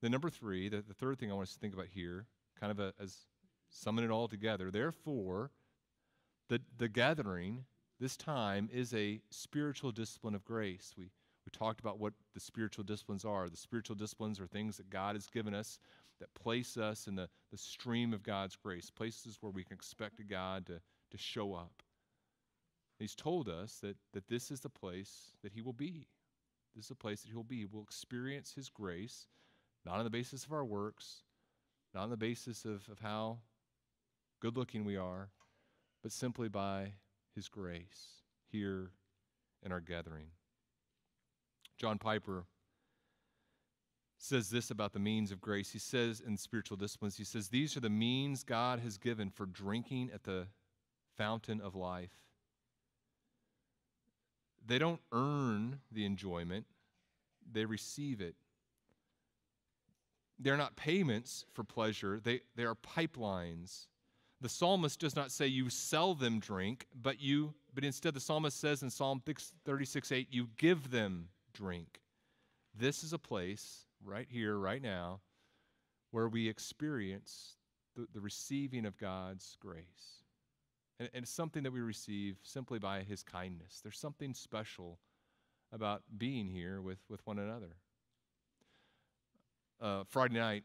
[0.01, 2.25] The number three, the, the third thing I want us to think about here,
[2.59, 3.25] kind of a, as
[3.71, 4.69] summon it all together.
[4.69, 5.51] Therefore,
[6.49, 7.65] the, the gathering,
[7.99, 10.93] this time, is a spiritual discipline of grace.
[10.97, 13.49] We, we talked about what the spiritual disciplines are.
[13.49, 15.79] The spiritual disciplines are things that God has given us
[16.21, 20.21] that place us in the, the stream of God's grace, places where we can expect
[20.29, 20.79] God to,
[21.09, 21.83] to show up.
[22.99, 26.07] He's told us that, that this is the place that He will be.
[26.75, 27.65] This is the place that He will be.
[27.65, 29.27] We'll experience His grace,
[29.83, 31.23] not on the basis of our works,
[31.95, 33.39] not on the basis of, of how
[34.41, 35.29] good looking we are,
[36.01, 36.93] but simply by
[37.35, 38.91] His grace here
[39.63, 40.27] in our gathering.
[41.77, 42.45] John Piper
[44.17, 45.71] says this about the means of grace.
[45.71, 49.45] He says in spiritual disciplines, he says, These are the means God has given for
[49.45, 50.47] drinking at the
[51.17, 52.11] fountain of life.
[54.65, 56.65] They don't earn the enjoyment,
[57.51, 58.35] they receive it.
[60.39, 63.87] They're not payments for pleasure, they, they are pipelines
[64.41, 68.59] the psalmist does not say you sell them drink, but you but instead the psalmist
[68.59, 69.21] says in Psalm
[69.65, 72.01] 36 8, you give them drink.
[72.77, 75.21] This is a place right here, right now,
[76.11, 77.55] where we experience
[77.95, 80.23] the, the receiving of God's grace.
[80.99, 83.79] And, and it's something that we receive simply by his kindness.
[83.81, 84.99] There's something special
[85.71, 87.77] about being here with, with one another.
[89.79, 90.63] Uh, Friday night,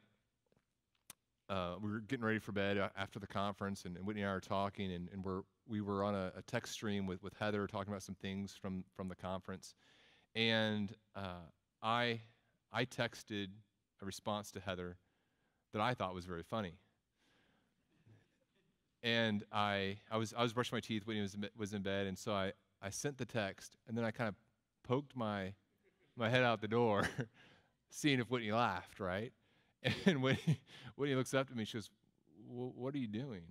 [1.48, 4.30] uh, we were getting ready for bed uh, after the conference, and, and Whitney and
[4.30, 7.34] I were talking, and, and we're, we were on a, a, text stream with, with
[7.38, 9.74] Heather talking about some things from, from the conference.
[10.34, 11.44] And uh,
[11.82, 12.20] I,
[12.72, 13.48] I texted
[14.02, 14.96] a response to Heather
[15.72, 16.74] that I thought was very funny.
[19.02, 21.06] And I, I, was, I was brushing my teeth.
[21.06, 24.10] Whitney was was in bed, and so I, I sent the text, and then I
[24.10, 24.34] kind of
[24.82, 25.52] poked my,
[26.16, 27.08] my head out the door,
[27.90, 29.32] seeing if Whitney laughed, right?
[30.06, 30.60] And when he,
[30.96, 31.90] when he looks up to me, she goes,
[32.48, 33.42] What are you doing?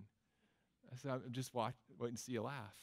[0.91, 2.75] I said, I'm just watch, waiting to see you laugh.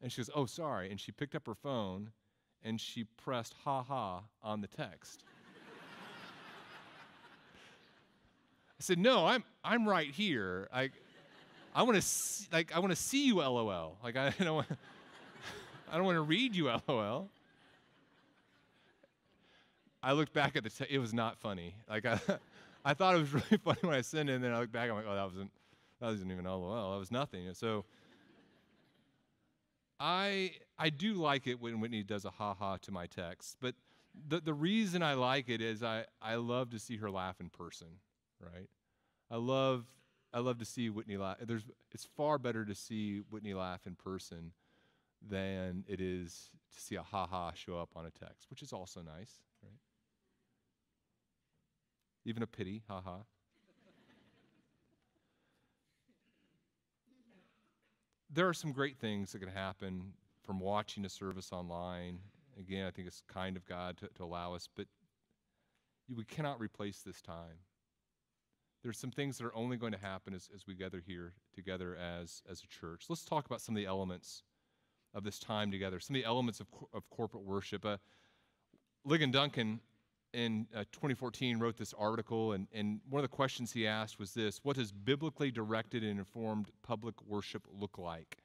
[0.00, 0.90] And she goes, Oh, sorry.
[0.90, 2.10] And she picked up her phone
[2.62, 5.24] and she pressed ha ha on the text.
[8.80, 10.68] I said, No, I'm, I'm right here.
[10.72, 10.90] I,
[11.74, 12.06] I want to
[12.52, 13.96] like I want to see you LOL.
[14.04, 14.68] Like I don't want
[15.90, 17.28] I don't want to read you LOL.
[20.02, 21.76] I looked back at the te- it was not funny.
[21.88, 22.20] Like I
[22.84, 24.88] I thought it was really funny when I sent it, and then I look back,
[24.88, 25.50] and I'm like, oh, that wasn't,
[26.00, 26.92] that wasn't even LOL.
[26.92, 27.52] That was nothing.
[27.54, 27.84] So
[30.00, 33.74] I, I do like it when Whitney does a ha ha to my text, but
[34.28, 37.48] the, the reason I like it is I, I love to see her laugh in
[37.48, 37.88] person,
[38.40, 38.68] right?
[39.30, 39.86] I love,
[40.34, 41.36] I love to see Whitney laugh.
[41.40, 44.52] There's, it's far better to see Whitney laugh in person
[45.26, 48.72] than it is to see a ha ha show up on a text, which is
[48.72, 49.40] also nice?
[52.24, 53.18] Even a pity, haha.
[58.34, 62.18] there are some great things that can happen from watching a service online
[62.58, 64.86] Again, I think it's kind of God to, to allow us, but
[66.14, 67.58] we cannot replace this time.
[68.82, 71.96] There's some things that are only going to happen as, as we gather here together
[71.96, 73.04] as, as a church.
[73.08, 74.42] Let's talk about some of the elements
[75.14, 77.86] of this time together, some of the elements of, of corporate worship.
[77.86, 77.98] Uh,
[79.06, 79.80] Ligon Duncan
[80.32, 84.32] in uh, 2014 wrote this article, and, and one of the questions he asked was
[84.32, 88.38] this What does biblically directed and informed public worship look like?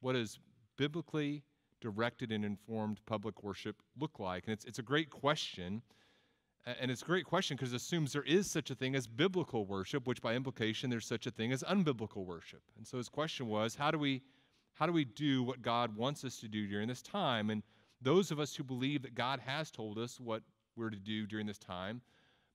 [0.00, 0.38] What does
[0.76, 1.42] biblically
[1.80, 4.44] directed and informed public worship look like?
[4.46, 5.82] And it's, it's a great question.
[6.80, 9.66] And it's a great question because it assumes there is such a thing as biblical
[9.66, 12.62] worship, which by implication there's such a thing as unbiblical worship.
[12.76, 14.22] And so his question was, how do we
[14.72, 17.48] how do we do what God wants us to do during this time?
[17.50, 17.62] And
[18.02, 20.42] those of us who believe that God has told us what
[20.76, 22.02] we're to do during this time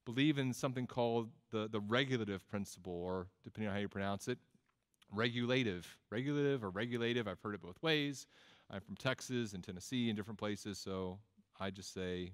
[0.05, 4.37] believe in something called the, the regulative principle, or depending on how you pronounce it,
[5.13, 5.97] regulative.
[6.09, 8.27] Regulative or regulative, I've heard it both ways.
[8.69, 11.19] I'm from Texas and Tennessee and different places, so
[11.59, 12.31] I just say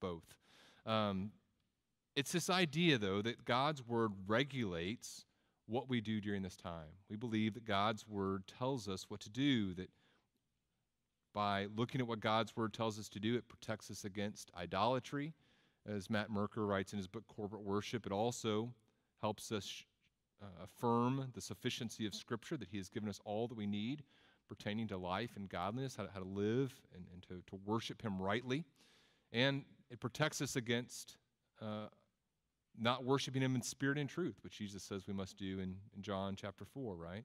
[0.00, 0.36] both.
[0.84, 1.32] Um,
[2.14, 5.24] it's this idea, though, that God's word regulates
[5.66, 6.94] what we do during this time.
[7.10, 9.90] We believe that God's word tells us what to do, that
[11.36, 15.34] by looking at what God's word tells us to do, it protects us against idolatry.
[15.86, 18.72] As Matt Merker writes in his book Corporate Worship, it also
[19.20, 19.84] helps us
[20.42, 24.02] uh, affirm the sufficiency of Scripture, that He has given us all that we need
[24.48, 28.00] pertaining to life and godliness, how to, how to live and, and to, to worship
[28.00, 28.64] Him rightly.
[29.30, 31.18] And it protects us against
[31.60, 31.88] uh,
[32.80, 36.00] not worshiping Him in spirit and truth, which Jesus says we must do in, in
[36.00, 37.24] John chapter 4, right?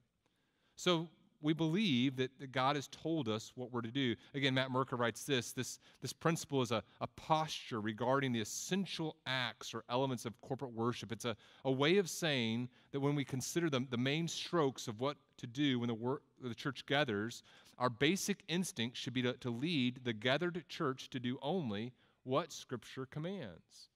[0.76, 1.08] So
[1.42, 4.14] we believe that, that God has told us what we're to do.
[4.34, 9.16] Again, Matt Merker writes this this, this principle is a, a posture regarding the essential
[9.26, 11.12] acts or elements of corporate worship.
[11.12, 15.00] It's a, a way of saying that when we consider the, the main strokes of
[15.00, 17.42] what to do when the, wor- the church gathers,
[17.78, 21.92] our basic instinct should be to, to lead the gathered church to do only
[22.24, 23.88] what Scripture commands.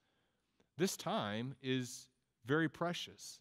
[0.76, 2.08] This time is
[2.44, 3.40] very precious.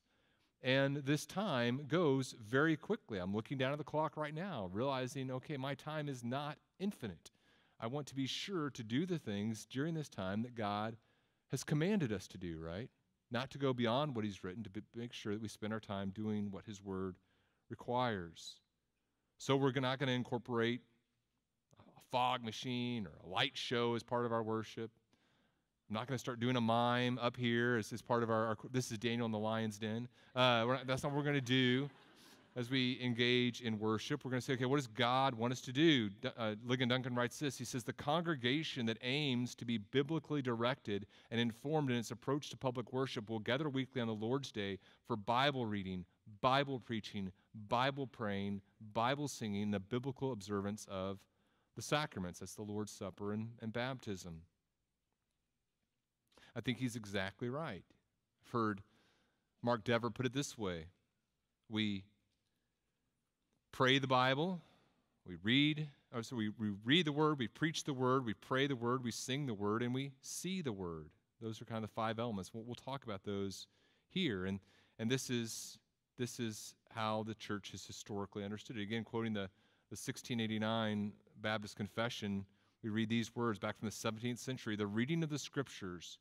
[0.65, 3.19] And this time goes very quickly.
[3.19, 7.29] I'm looking down at the clock right now, realizing, okay, my time is not infinite.
[7.79, 10.97] I want to be sure to do the things during this time that God
[11.51, 12.89] has commanded us to do, right?
[13.29, 16.09] Not to go beyond what He's written, to make sure that we spend our time
[16.09, 17.17] doing what His Word
[17.69, 18.55] requires.
[19.37, 20.81] So we're not going to incorporate
[21.95, 24.89] a fog machine or a light show as part of our worship.
[25.89, 28.47] I'm not going to start doing a mime up here as, as part of our,
[28.47, 30.07] our, This is Daniel in the lion's den.
[30.35, 31.87] Uh, not, that's not what we're going to do
[32.55, 34.25] as we engage in worship.
[34.25, 36.09] We're going to say, okay, what does God want us to do?
[36.37, 37.57] Uh, Ligon Duncan writes this.
[37.57, 42.49] He says, the congregation that aims to be biblically directed and informed in its approach
[42.49, 46.05] to public worship will gather weekly on the Lord's Day for Bible reading,
[46.41, 47.31] Bible preaching,
[47.67, 48.61] Bible praying,
[48.93, 51.19] Bible singing, the biblical observance of
[51.75, 52.39] the sacraments.
[52.39, 54.41] That's the Lord's Supper and, and baptism.
[56.55, 57.83] I think he's exactly right.
[58.45, 58.81] I've heard
[59.61, 60.85] Mark Dever put it this way
[61.69, 62.05] We
[63.71, 64.61] pray the Bible,
[65.27, 68.67] we read, or so we, we read the Word, we preach the Word, we pray
[68.67, 71.09] the Word, we sing the Word, and we see the Word.
[71.41, 72.53] Those are kind of the five elements.
[72.53, 73.67] We'll, we'll talk about those
[74.07, 74.45] here.
[74.45, 74.59] And,
[74.97, 75.77] and this, is,
[76.17, 78.83] this is how the church has historically understood it.
[78.83, 79.49] Again, quoting the,
[79.89, 82.45] the 1689 Baptist Confession,
[82.81, 86.17] we read these words back from the 17th century The reading of the Scriptures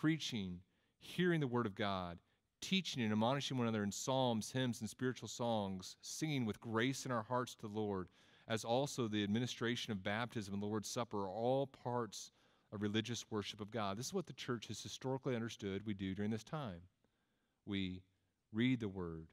[0.00, 0.60] preaching,
[0.98, 2.18] hearing the word of God,
[2.60, 7.12] teaching and admonishing one another in psalms, hymns, and spiritual songs, singing with grace in
[7.12, 8.08] our hearts to the Lord,
[8.48, 12.32] as also the administration of baptism and the Lord's Supper are all parts
[12.72, 13.96] of religious worship of God.
[13.96, 16.80] This is what the church has historically understood we do during this time.
[17.66, 18.02] We
[18.52, 19.28] read the word,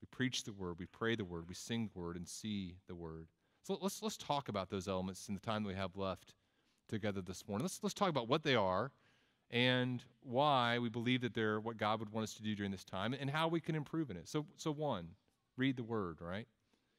[0.00, 2.94] we preach the word, we pray the word, we sing the word, and see the
[2.94, 3.26] word.
[3.62, 6.34] So let's, let's talk about those elements in the time that we have left
[6.88, 7.64] together this morning.
[7.64, 8.92] Let's, let's talk about what they are
[9.50, 12.84] and why we believe that they're what God would want us to do during this
[12.84, 14.28] time and how we can improve in it.
[14.28, 15.08] So, so one,
[15.56, 16.46] read the word, right?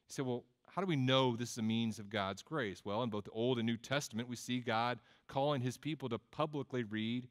[0.08, 2.82] You say, well, how do we know this is a means of God's grace?
[2.84, 6.18] Well, in both the Old and New Testament, we see God calling his people to
[6.30, 7.28] publicly read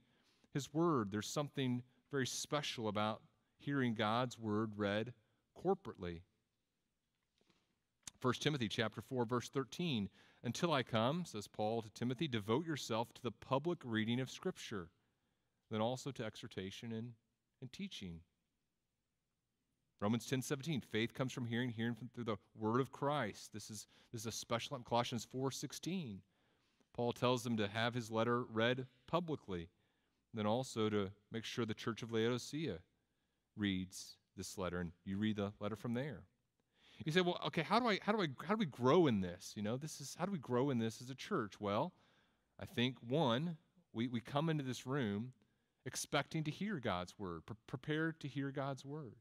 [0.53, 1.11] his word.
[1.11, 3.21] There's something very special about
[3.57, 5.13] hearing God's word read
[5.63, 6.21] corporately.
[8.21, 10.09] 1 Timothy chapter 4 verse 13
[10.43, 14.89] until I come says Paul to Timothy devote yourself to the public reading of scripture
[15.71, 17.13] then also to exhortation and,
[17.61, 18.19] and teaching.
[19.99, 23.51] Romans 10 17, faith comes from hearing, hearing from, through the word of Christ.
[23.51, 26.21] This is, this is a special, Colossians 4 16.
[26.93, 29.69] Paul tells them to have his letter read publicly,
[30.33, 32.79] then also to make sure the church of Laodicea
[33.55, 36.21] reads this letter, and you read the letter from there.
[37.05, 39.21] You say, well, okay, how do I how do I how do we grow in
[39.21, 39.53] this?
[39.55, 41.59] You know, this is how do we grow in this as a church?
[41.59, 41.93] Well,
[42.59, 43.57] I think one,
[43.93, 45.33] we, we come into this room
[45.87, 49.15] expecting to hear God's word, pre- prepared to hear God's word.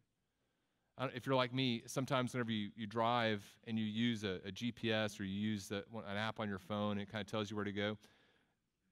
[1.15, 5.21] if you're like me, sometimes whenever you, you drive and you use a, a GPS
[5.21, 7.65] or you use the, an app on your phone, it kind of tells you where
[7.65, 7.97] to go.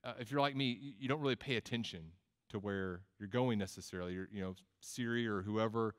[0.04, 2.02] Uh, if you're like me, you, you don't really pay attention
[2.50, 4.12] to where you're going necessarily.
[4.12, 5.94] You're, you know, Siri or whoever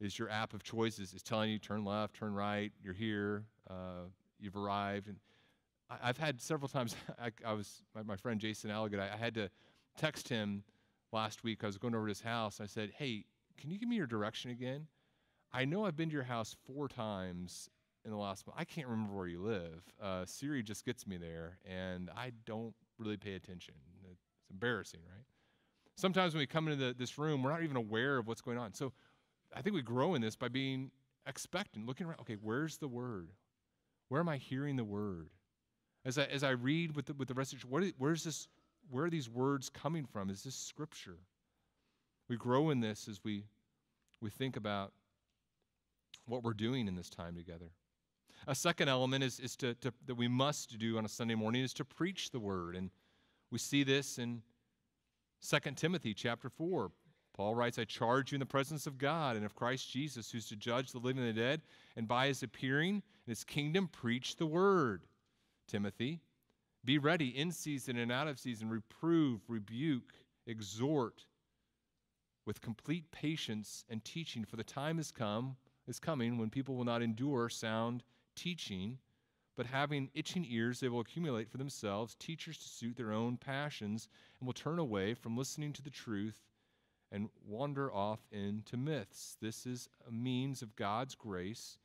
[0.00, 3.44] is your app of choice is, is telling you turn left, turn right, you're here,
[3.68, 4.06] uh,
[4.38, 5.08] you've arrived.
[5.08, 5.16] And
[5.90, 9.16] I, have had several times, I, I was, my, my, friend Jason Alligood, I, I,
[9.16, 9.50] had to
[9.96, 10.62] text him
[11.12, 11.62] last week.
[11.62, 12.60] I was going over to his house.
[12.60, 13.24] I said, hey,
[13.56, 14.86] can you give me your direction again?
[15.52, 17.70] I know I've been to your house four times
[18.04, 18.58] in the last month.
[18.58, 19.82] I can't remember where you live.
[20.00, 23.74] Uh, Siri just gets me there, and I don't really pay attention.
[24.10, 25.24] It's embarrassing, right?
[25.96, 28.58] Sometimes when we come into the, this room, we're not even aware of what's going
[28.58, 28.72] on.
[28.72, 28.92] So
[29.54, 30.90] I think we grow in this by being
[31.26, 32.20] expectant, looking around.
[32.20, 33.30] Okay, where's the word?
[34.08, 35.30] Where am I hearing the word?
[36.04, 38.48] As I, as I read with the, with the rest of what is, where's this,
[38.90, 40.30] where are these words coming from?
[40.30, 41.18] Is this scripture?
[42.28, 43.44] We grow in this as we,
[44.20, 44.92] we think about
[46.26, 47.70] what we're doing in this time together.
[48.46, 51.62] A second element is, is to, to, that we must do on a Sunday morning
[51.62, 52.76] is to preach the word.
[52.76, 52.90] And
[53.50, 54.42] we see this in
[55.46, 56.90] 2 Timothy chapter 4.
[57.34, 60.48] Paul writes, I charge you in the presence of God and of Christ Jesus, who's
[60.48, 61.62] to judge the living and the dead,
[61.96, 65.02] and by his appearing in his kingdom, preach the word.
[65.68, 66.20] Timothy,
[66.84, 70.12] be ready in season and out of season, reprove, rebuke,
[70.46, 71.26] exhort
[72.46, 75.56] with complete patience and teaching, for the time is come,
[75.86, 78.02] is coming when people will not endure sound
[78.34, 78.98] teaching,
[79.56, 84.08] but having itching ears, they will accumulate for themselves teachers to suit their own passions,
[84.38, 86.40] and will turn away from listening to the truth
[87.10, 89.36] and wander off into myths.
[89.40, 91.78] This is a means of God's grace.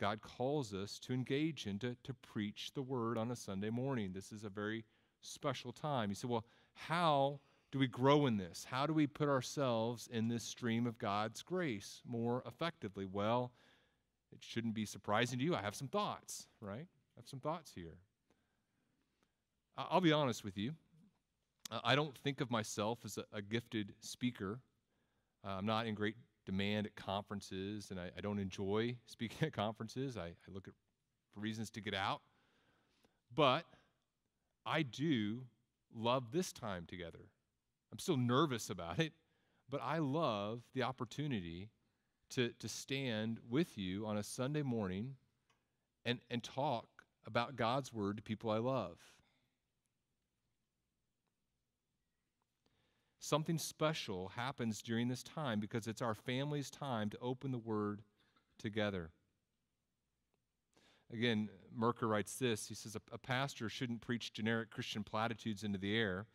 [0.00, 4.12] God calls us to engage in, to, to preach the word on a Sunday morning.
[4.14, 4.86] This is a very
[5.20, 6.08] special time.
[6.08, 7.38] You say, well, how
[7.70, 8.66] do we grow in this?
[8.68, 13.04] How do we put ourselves in this stream of God's grace more effectively?
[13.04, 13.52] Well,
[14.32, 15.54] it shouldn't be surprising to you.
[15.54, 16.86] I have some thoughts, right?
[16.86, 17.98] I have some thoughts here.
[19.76, 20.72] I'll be honest with you.
[21.84, 24.60] I don't think of myself as a, a gifted speaker.
[25.44, 26.16] Uh, I'm not in great
[26.50, 30.16] demand at conferences, and I, I don't enjoy speaking at conferences.
[30.16, 30.74] I, I look at
[31.32, 32.22] for reasons to get out.
[33.32, 33.64] But
[34.66, 35.42] I do
[35.94, 37.30] love this time together.
[37.92, 39.12] I'm still nervous about it,
[39.68, 41.70] but I love the opportunity
[42.30, 45.14] to, to stand with you on a Sunday morning
[46.04, 46.86] and, and talk
[47.26, 48.98] about God's word to people I love.
[53.22, 58.00] Something special happens during this time because it's our family's time to open the Word
[58.58, 59.10] together.
[61.12, 62.68] Again, Merker writes this.
[62.68, 66.26] He says, A pastor shouldn't preach generic Christian platitudes into the air.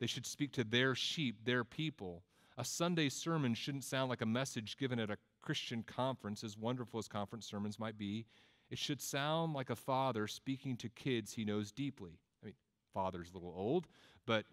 [0.00, 2.24] They should speak to their sheep, their people.
[2.58, 6.98] A Sunday sermon shouldn't sound like a message given at a Christian conference, as wonderful
[6.98, 8.26] as conference sermons might be.
[8.70, 12.18] It should sound like a father speaking to kids he knows deeply.
[12.42, 12.54] I mean,
[12.92, 13.86] father's a little old,
[14.26, 14.46] but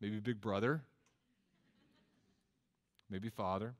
[0.00, 0.82] maybe big brother,
[3.10, 3.74] maybe father.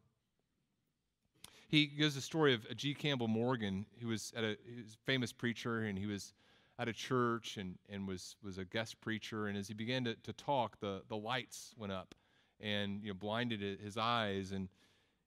[1.69, 2.95] He gives a story of G.
[2.95, 6.35] Campbell Morgan, who was at a, was a famous preacher, and he was
[6.79, 9.47] at a church and, and was, was a guest preacher.
[9.47, 12.15] And as he began to, to talk, the, the lights went up
[12.61, 14.53] and you know, blinded his eyes.
[14.53, 14.69] And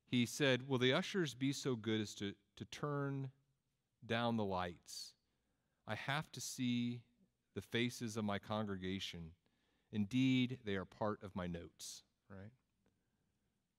[0.06, 3.30] he said, Will the ushers be so good as to, to turn
[4.06, 5.14] down the lights?
[5.88, 7.02] I have to see
[7.56, 9.32] the faces of my congregation
[9.92, 12.52] Indeed, they are part of my notes, right?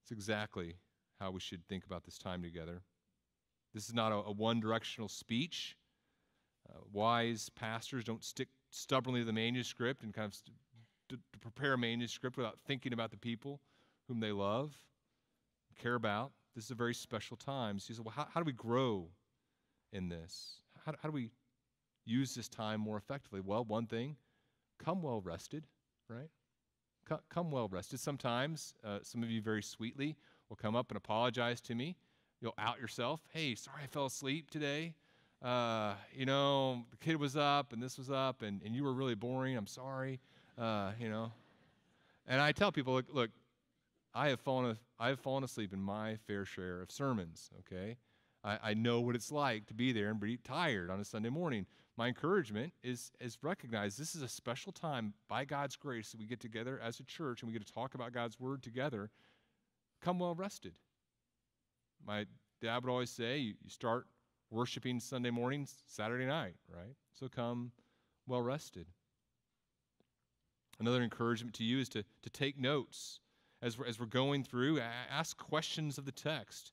[0.02, 0.76] It's exactly
[1.20, 2.82] how we should think about this time together.
[3.74, 5.76] This is not a, a one directional speech.
[6.68, 10.56] Uh, wise pastors don't stick stubbornly to the manuscript and kind of st-
[11.10, 13.60] to, to prepare a manuscript without thinking about the people
[14.06, 14.74] whom they love,
[15.78, 16.32] care about.
[16.54, 17.78] This is a very special time.
[17.78, 19.08] So you say, well, how, how do we grow
[19.92, 20.62] in this?
[20.84, 21.30] How, how do we
[22.04, 23.40] use this time more effectively?
[23.40, 24.16] Well, one thing,
[24.82, 25.64] come well rested
[26.08, 26.28] right?
[27.30, 28.00] Come well rested.
[28.00, 30.16] Sometimes, uh, some of you very sweetly
[30.48, 31.96] will come up and apologize to me.
[32.40, 33.20] You'll out yourself.
[33.32, 34.94] Hey, sorry I fell asleep today.
[35.42, 38.92] Uh, you know, the kid was up and this was up and, and you were
[38.92, 39.56] really boring.
[39.56, 40.20] I'm sorry.
[40.58, 41.32] Uh, you know.
[42.26, 43.30] And I tell people, look, look
[44.14, 47.96] I, have fallen, I have fallen asleep in my fair share of sermons, okay?
[48.44, 51.30] I, I know what it's like to be there and be tired on a Sunday
[51.30, 51.66] morning
[51.98, 56.26] my encouragement is, is recognize this is a special time by God's grace that we
[56.26, 59.10] get together as a church and we get to talk about God's word together.
[60.00, 60.74] Come well rested.
[62.06, 62.26] My
[62.62, 64.06] dad would always say, you, you start
[64.48, 66.94] worshiping Sunday morning, Saturday night, right?
[67.18, 67.72] So come
[68.28, 68.86] well rested.
[70.78, 73.18] Another encouragement to you is to, to take notes
[73.60, 74.78] as we're, as we're going through.
[75.10, 76.70] Ask questions of the text.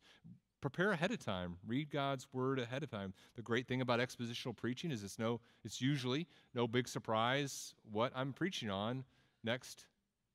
[0.65, 1.57] Prepare ahead of time.
[1.67, 3.13] Read God's word ahead of time.
[3.35, 8.11] The great thing about expositional preaching is it's no, it's usually no big surprise what
[8.15, 9.03] I'm preaching on
[9.43, 9.85] next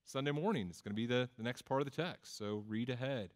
[0.04, 0.68] Sunday morning.
[0.70, 2.38] It's going to be the, the next part of the text.
[2.38, 3.30] So read ahead.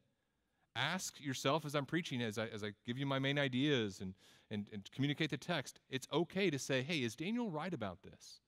[0.76, 4.14] Ask yourself as I'm preaching, as I, as I give you my main ideas and,
[4.52, 8.38] and, and communicate the text, it's okay to say, hey, is Daniel right about this?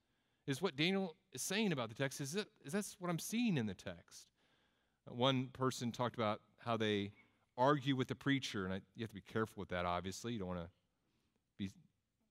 [0.46, 3.58] Is what Daniel is saying about the text, is, it, is that what I'm seeing
[3.58, 4.28] in the text?
[5.08, 7.10] One person talked about how they
[7.58, 10.32] argue with the preacher, and I, you have to be careful with that, obviously.
[10.32, 10.68] You don't want to
[11.58, 11.70] be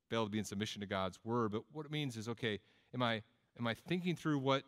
[0.10, 2.60] fail to be in submission to God's word, but what it means is, okay,
[2.94, 3.24] am I,
[3.60, 4.64] am I thinking through what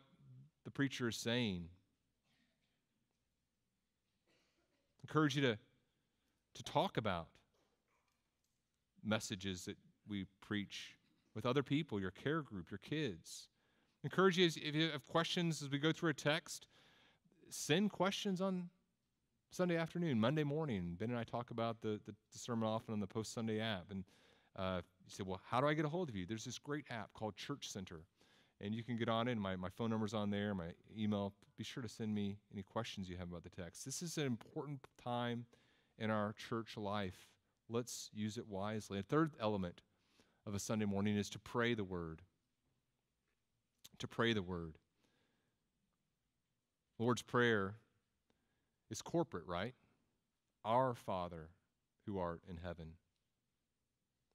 [0.68, 1.64] the preacher is saying.
[4.98, 5.58] I Encourage you to,
[6.52, 7.28] to talk about
[9.02, 10.98] messages that we preach
[11.34, 13.48] with other people, your care group, your kids.
[14.04, 16.66] Encourage you, if you have questions as we go through a text,
[17.48, 18.68] send questions on
[19.50, 20.96] Sunday afternoon, Monday morning.
[20.98, 23.90] Ben and I talk about the, the, the sermon often on the Post Sunday app.
[23.90, 24.04] And
[24.56, 26.26] uh, you say, well, how do I get a hold of you?
[26.26, 28.02] There's this great app called Church Center
[28.60, 29.38] and you can get on it.
[29.38, 31.32] My, my phone number's on there, my email.
[31.56, 33.84] Be sure to send me any questions you have about the text.
[33.84, 35.46] This is an important time
[35.98, 37.28] in our church life.
[37.68, 38.98] Let's use it wisely.
[38.98, 39.82] A third element
[40.46, 42.22] of a Sunday morning is to pray the word.
[43.98, 44.78] To pray the word.
[46.98, 47.76] Lord's Prayer
[48.90, 49.74] is corporate, right?
[50.64, 51.50] Our Father
[52.06, 52.92] who art in heaven,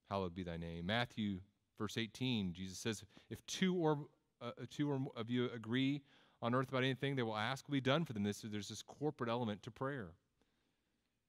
[0.10, 0.86] hallowed be thy name.
[0.86, 1.39] Matthew
[1.78, 3.97] Verse 18, Jesus says, If two or
[4.41, 6.01] uh, uh, two or of you agree
[6.41, 8.24] on earth about anything they will ask will be done for them.
[8.24, 10.12] This, there's this corporate element to prayer.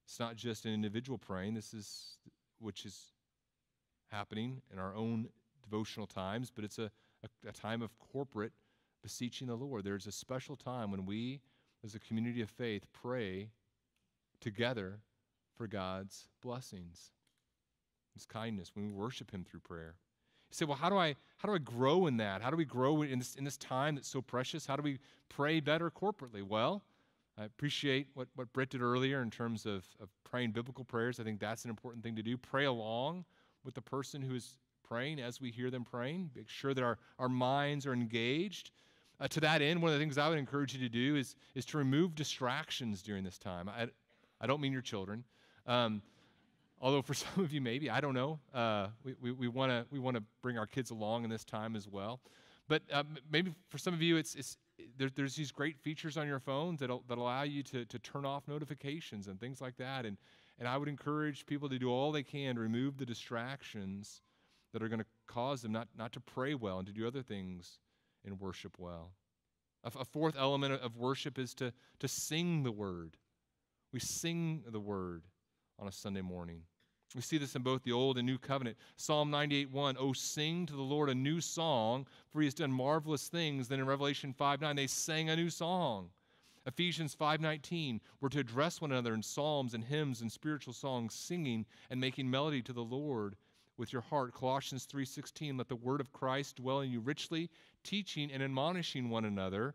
[0.07, 2.19] It's not just an individual praying, this is
[2.61, 3.15] which is
[4.11, 5.29] happening in our own
[5.63, 6.91] devotional times, but it's a,
[7.23, 8.53] a, a time of corporate
[9.03, 9.85] beseeching the Lord.
[9.85, 11.41] There's a special time when we,
[11.85, 13.51] as a community of faith, pray
[14.41, 15.01] together
[15.57, 17.11] for God's blessings,
[18.15, 19.97] His kindness, when we worship Him through prayer.
[20.51, 22.41] You say, well, how do I how do I grow in that?
[22.43, 24.67] How do we grow in this in this time that's so precious?
[24.67, 26.43] How do we pray better corporately?
[26.43, 26.83] Well,
[27.37, 31.19] I appreciate what, what Britt did earlier in terms of, of praying biblical prayers.
[31.19, 32.37] I think that's an important thing to do.
[32.37, 33.25] Pray along
[33.65, 34.57] with the person who is
[34.87, 36.31] praying as we hear them praying.
[36.37, 38.71] Make sure that our, our minds are engaged.
[39.21, 41.37] Uh, to that end, one of the things I would encourage you to do is,
[41.55, 43.69] is to remove distractions during this time.
[43.69, 43.89] I,
[44.41, 45.25] I don't mean your children.
[45.67, 46.03] Um,
[46.81, 48.39] Although for some of you, maybe, I don't know.
[48.53, 51.75] Uh, we we, we want to we wanna bring our kids along in this time
[51.75, 52.21] as well.
[52.69, 54.57] But uh, maybe for some of you, it's, it's
[54.97, 58.25] there, there's these great features on your phones that that allow you to, to turn
[58.25, 60.07] off notifications and things like that.
[60.07, 60.17] And,
[60.59, 64.23] and I would encourage people to do all they can to remove the distractions
[64.73, 67.23] that are going to cause them not, not to pray well and to do other
[67.23, 67.79] things
[68.25, 69.13] in worship well.
[69.85, 73.17] A, a fourth element of worship is to, to sing the word.
[73.93, 75.25] We sing the word
[75.79, 76.63] on a Sunday morning.
[77.15, 78.77] We see this in both the Old and New Covenant.
[78.97, 82.73] Psalm 98 1, Oh, sing to the Lord a new song, for he has done
[82.73, 83.69] marvelous things.
[83.69, 86.11] Then in Revelation 5 9, they sang a new song.
[86.67, 91.67] Ephesians 5:19 we're to address one another in psalms and hymns and spiritual songs singing
[91.91, 93.37] and making melody to the Lord
[93.77, 94.33] with your heart.
[94.33, 97.51] Colossians 3:16 let the word of Christ dwell in you richly,
[97.83, 99.75] teaching and admonishing one another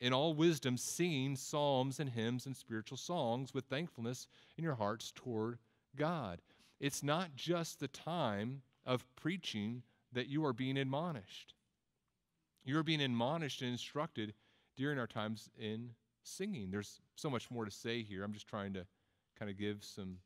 [0.00, 5.12] in all wisdom, singing psalms and hymns and spiritual songs with thankfulness in your hearts
[5.14, 5.58] toward
[5.94, 6.42] God.
[6.78, 11.54] It's not just the time of preaching that you are being admonished.
[12.64, 14.34] You are being admonished and instructed
[14.76, 16.70] during our times in singing.
[16.70, 18.22] There's so much more to say here.
[18.22, 18.86] I'm just trying to
[19.38, 20.18] kind of give some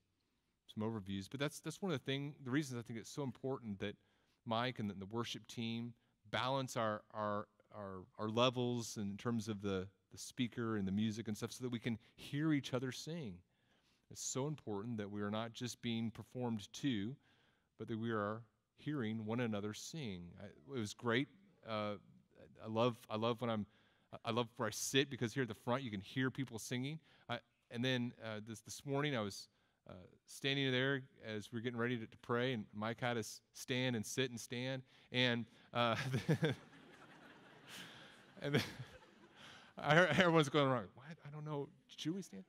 [0.74, 3.22] some overviews, but that's that's one of the thing the reasons I think it's so
[3.22, 3.96] important that
[4.46, 5.92] Mike and the, worship team
[6.30, 11.28] balance our our our, our levels in terms of the, the speaker and the music
[11.28, 13.34] and stuff so that we can hear each other sing.
[14.10, 17.14] It's so important that we are not just being performed to,
[17.78, 18.42] but that we are
[18.76, 20.24] hearing one another sing.
[20.40, 21.28] I, it was great.
[21.68, 21.94] Uh,
[22.64, 23.66] I love I love when I'm
[24.24, 26.98] I love where I sit because here at the front you can hear people singing.
[27.28, 27.38] I,
[27.70, 29.48] and then uh, this this morning I was
[29.90, 29.94] uh,
[30.26, 33.96] standing there as we are getting ready to, to, pray, and Mike had us stand
[33.96, 34.82] and sit and stand,
[35.12, 35.96] and uh,
[38.42, 38.62] And then
[39.78, 41.16] I heard everyone's going around, what?
[41.26, 41.68] I don't know.
[41.96, 42.44] Should we stand?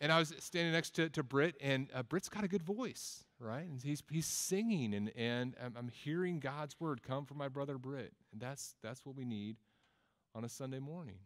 [0.00, 3.24] And I was standing next to, to Britt, and uh, Britt's got a good voice,
[3.38, 3.64] right?
[3.64, 7.78] And he's, he's singing, and, and I'm, I'm hearing God's word come from my brother
[7.78, 8.12] Britt.
[8.32, 9.56] And that's, that's what we need
[10.34, 11.18] on a Sunday morning.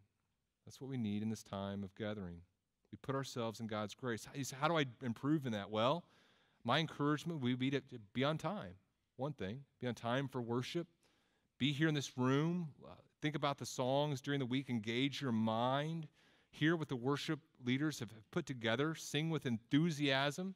[0.66, 2.40] That's what we need in this time of gathering.
[2.91, 4.26] We put ourselves in God's grace.
[4.61, 5.70] How do I improve in that?
[5.70, 6.05] Well,
[6.64, 8.74] my encouragement would be to, to be on time.
[9.16, 10.87] One thing, be on time for worship.
[11.59, 12.68] Be here in this room.
[12.84, 12.91] Uh,
[13.22, 14.68] think about the songs during the week.
[14.68, 16.07] Engage your mind.
[16.51, 18.95] Hear what the worship leaders have put together.
[18.95, 20.55] Sing with enthusiasm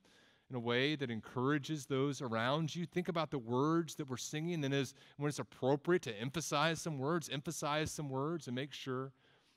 [0.50, 2.84] in a way that encourages those around you.
[2.84, 6.98] Think about the words that we're singing, and as when it's appropriate to emphasize some
[6.98, 9.12] words, emphasize some words, and make sure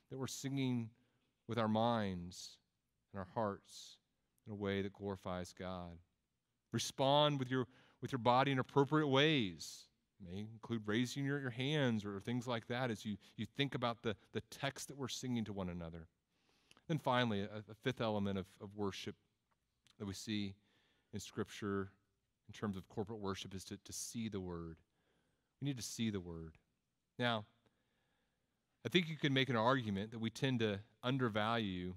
[0.10, 0.90] that we're singing
[1.48, 2.58] with our minds
[3.14, 3.98] and our hearts
[4.46, 5.98] in a way that glorifies God.
[6.72, 7.68] Respond with your
[8.02, 9.86] with your body in appropriate ways.
[10.20, 13.76] It may include raising your, your hands or things like that as you, you think
[13.76, 16.08] about the, the text that we're singing to one another.
[16.90, 19.16] Then finally, a, a fifth element of, of worship
[20.00, 20.54] that we see
[21.14, 21.92] in Scripture
[22.50, 24.76] in terms of corporate worship is to, to see the Word.
[25.62, 26.58] We need to see the Word.
[27.18, 27.46] Now,
[28.86, 31.94] I think you can make an argument that we tend to undervalue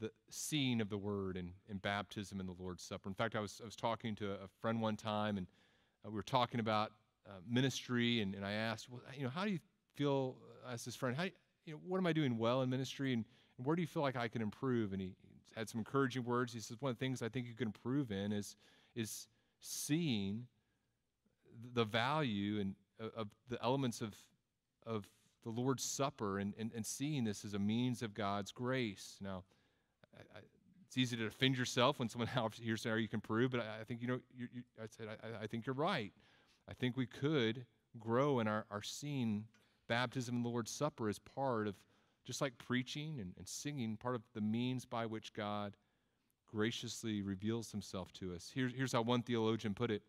[0.00, 3.08] the seeing of the Word and, in baptism and the Lord's Supper.
[3.08, 5.46] In fact, I was, I was talking to a friend one time, and
[6.04, 6.92] uh, we were talking about
[7.28, 9.60] uh, ministry, and, and I asked, well, you know, how do you
[9.94, 10.36] feel,
[10.66, 11.24] I asked this friend, how,
[11.66, 13.24] you know, what am I doing well in ministry, and,
[13.58, 14.92] and where do you feel like I can improve?
[14.92, 15.12] And he,
[15.56, 16.52] had some encouraging words.
[16.52, 18.56] He says, one of the things I think you can improve in is,
[18.94, 19.26] is
[19.60, 20.46] seeing
[21.74, 22.74] the value and
[23.16, 24.14] of the elements of,
[24.86, 25.08] of
[25.42, 29.16] the Lord's Supper and, and, and seeing this as a means of God's grace.
[29.20, 29.44] Now,
[30.20, 30.42] I, I,
[30.86, 32.28] it's easy to defend yourself when someone
[32.60, 35.08] here says, you can prove, but I, I think, you know, you, you, I said,
[35.40, 36.12] I, think you're right.
[36.68, 37.64] I think we could
[37.98, 39.44] grow in our, our seeing
[39.88, 41.74] baptism and the Lord's Supper as part of
[42.24, 45.76] just like preaching and, and singing, part of the means by which God
[46.46, 48.50] graciously reveals himself to us.
[48.54, 50.02] Here's, here's how one theologian put it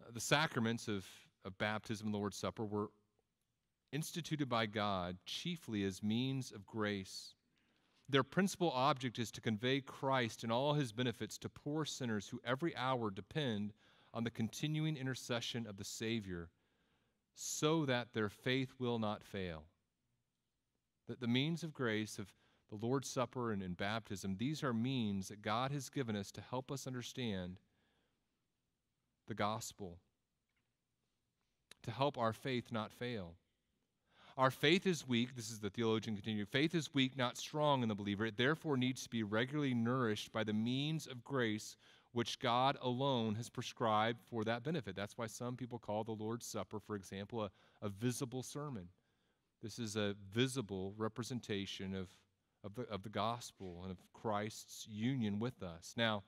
[0.00, 1.06] uh, The sacraments of,
[1.44, 2.88] of baptism and the Lord's Supper were
[3.92, 7.34] instituted by God chiefly as means of grace.
[8.08, 12.40] Their principal object is to convey Christ and all his benefits to poor sinners who
[12.44, 13.72] every hour depend
[14.12, 16.50] on the continuing intercession of the Savior
[17.34, 19.64] so that their faith will not fail.
[21.08, 22.32] That the means of grace of
[22.70, 26.40] the Lord's Supper and in baptism, these are means that God has given us to
[26.40, 27.58] help us understand
[29.26, 29.98] the gospel,
[31.82, 33.34] to help our faith not fail.
[34.36, 36.46] Our faith is weak, this is the theologian continuing.
[36.46, 38.26] Faith is weak, not strong in the believer.
[38.26, 41.76] It therefore needs to be regularly nourished by the means of grace
[42.12, 44.96] which God alone has prescribed for that benefit.
[44.96, 48.88] That's why some people call the Lord's Supper, for example, a, a visible sermon.
[49.62, 52.08] This is a visible representation of,
[52.64, 55.94] of, the, of the gospel and of Christ's union with us.
[55.96, 56.24] Now,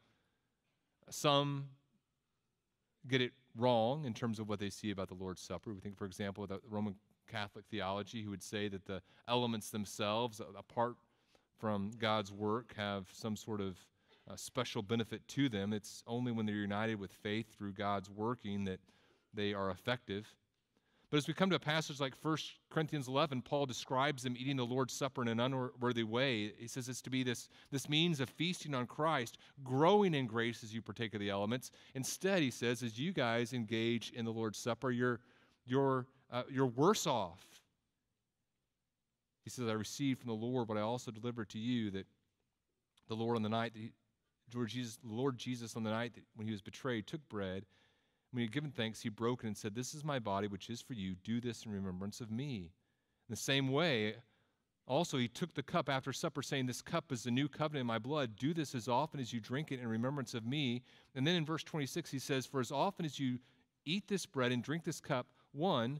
[1.11, 1.67] some
[3.09, 5.73] get it wrong in terms of what they see about the Lord's Supper.
[5.73, 6.95] We think, for example, the Roman
[7.27, 10.97] Catholic theology, who would say that the elements themselves, apart
[11.59, 13.77] from God's work, have some sort of
[14.29, 15.72] uh, special benefit to them.
[15.72, 18.81] It's only when they're united with faith through God's working that
[19.35, 20.27] they are effective.
[21.09, 22.37] But as we come to a passage like 1
[22.68, 26.53] Corinthians 11, Paul describes them eating the Lord's Supper in an unworthy way.
[26.59, 30.64] He says it's to be this, this means of feasting on Christ, growing in grace
[30.64, 31.70] as you partake of the elements.
[31.95, 35.20] Instead, he says, as you guys engage in the Lord's Supper, you're,
[35.64, 37.45] you're, uh, you're worse off.
[39.45, 42.07] He says, I received from the Lord what I also delivered to you that
[43.09, 43.93] the Lord on the night that he,
[44.55, 47.64] Lord Jesus, the Lord Jesus on the night that when he was betrayed took bread
[48.37, 50.68] when he had given thanks, he broke it and said, This is my body, which
[50.68, 51.14] is for you.
[51.24, 52.70] Do this in remembrance of me.
[53.29, 54.16] In the same way,
[54.87, 57.87] also, he took the cup after supper, saying, This cup is the new covenant in
[57.87, 58.37] my blood.
[58.37, 60.83] Do this as often as you drink it in remembrance of me.
[61.14, 63.39] And then in verse 26, he says, For as often as you
[63.87, 65.99] eat this bread and drink this cup, one,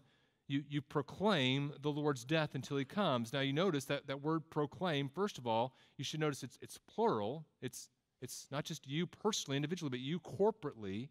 [0.49, 3.32] you, you proclaim the Lord's death until he comes.
[3.32, 6.78] Now, you notice that, that word proclaim, first of all, you should notice it's, it's
[6.78, 7.47] plural.
[7.61, 7.88] It's,
[8.22, 11.09] it's not just you personally, individually, but you corporately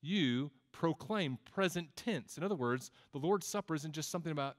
[0.00, 2.36] you proclaim present tense.
[2.36, 4.56] In other words, the Lord's Supper isn't just something about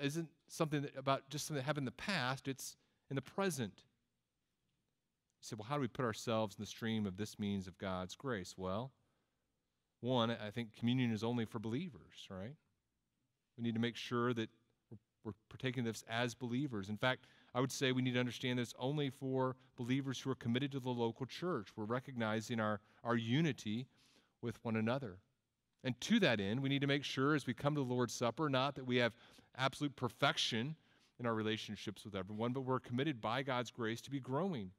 [0.00, 2.76] isn't something that, about just something that happened in the past, it's
[3.10, 3.72] in the present.
[3.76, 7.76] You say, well, how do we put ourselves in the stream of this means of
[7.76, 8.54] God's grace?
[8.56, 8.92] Well,
[10.00, 12.54] one, I think communion is only for believers, right?
[13.60, 14.48] We need to make sure that
[15.22, 16.88] we're partaking of this as believers.
[16.88, 20.34] In fact, I would say we need to understand this only for believers who are
[20.34, 21.68] committed to the local church.
[21.76, 23.86] We're recognizing our, our unity
[24.40, 25.18] with one another.
[25.84, 28.14] And to that end, we need to make sure as we come to the Lord's
[28.14, 29.12] Supper, not that we have
[29.58, 30.74] absolute perfection
[31.18, 34.70] in our relationships with everyone, but we're committed by God's grace to be growing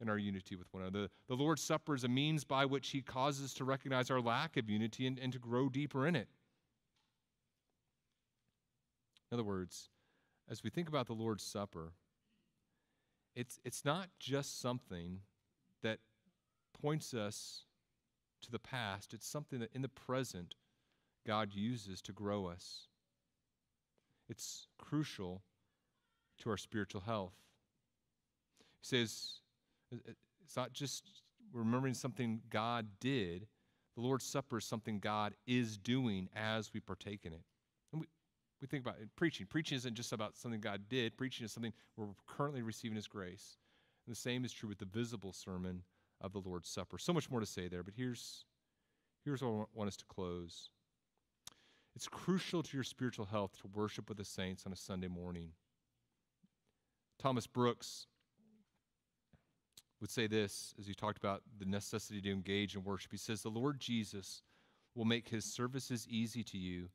[0.00, 1.02] in our unity with one another.
[1.02, 4.20] The, the Lord's Supper is a means by which He causes us to recognize our
[4.20, 6.26] lack of unity and, and to grow deeper in it.
[9.34, 9.88] In other words,
[10.48, 11.94] as we think about the Lord's Supper,
[13.34, 15.22] it's, it's not just something
[15.82, 15.98] that
[16.80, 17.64] points us
[18.42, 19.12] to the past.
[19.12, 20.54] It's something that in the present
[21.26, 22.86] God uses to grow us.
[24.28, 25.42] It's crucial
[26.38, 27.34] to our spiritual health.
[28.82, 29.40] He says
[29.92, 30.12] uh, uh,
[30.44, 31.22] it's not just
[31.52, 33.48] remembering something God did,
[33.96, 37.42] the Lord's Supper is something God is doing as we partake in it.
[38.64, 39.46] We think about it, preaching.
[39.46, 43.58] Preaching isn't just about something God did, preaching is something we're currently receiving His grace.
[44.06, 45.82] And the same is true with the visible sermon
[46.22, 46.96] of the Lord's Supper.
[46.96, 48.46] So much more to say there, but here's,
[49.22, 50.70] here's what I want us to close.
[51.94, 55.50] It's crucial to your spiritual health to worship with the saints on a Sunday morning.
[57.18, 58.06] Thomas Brooks
[60.00, 63.12] would say this as he talked about the necessity to engage in worship.
[63.12, 64.40] He says, The Lord Jesus
[64.94, 66.88] will make his services easy to you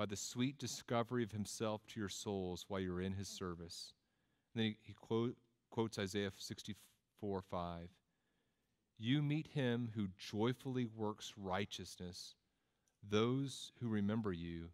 [0.00, 3.92] by the sweet discovery of himself to your souls while you're in his service.
[4.54, 5.36] And then he, he quote,
[5.68, 7.88] quotes Isaiah 64 5.
[8.98, 12.34] You meet him who joyfully works righteousness,
[13.06, 14.70] those who remember you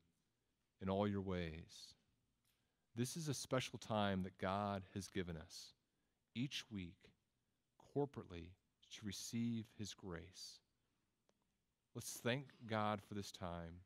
[0.80, 1.96] in all your ways.
[2.94, 5.72] This is a special time that God has given us
[6.36, 7.10] each week
[7.96, 8.50] corporately
[8.92, 10.60] to receive his grace.
[11.96, 13.80] Let's thank God for this time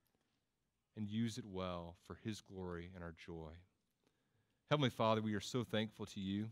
[0.96, 3.52] and use it well for his glory and our joy.
[4.70, 6.48] Heavenly Father, we are so thankful to you.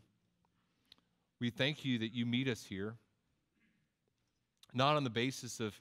[1.40, 2.96] We thank you that you meet us here,
[4.74, 5.80] not on the basis of,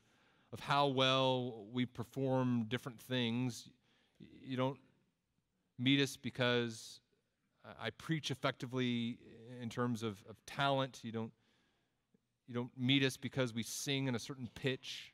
[0.54, 3.70] of how well we perform different things.
[4.42, 4.78] You don't
[5.80, 7.00] meet us because
[7.82, 9.18] I preach effectively
[9.62, 11.00] in terms of, of talent.
[11.04, 11.32] You don't
[12.48, 15.14] you don't meet us because we sing in a certain pitch,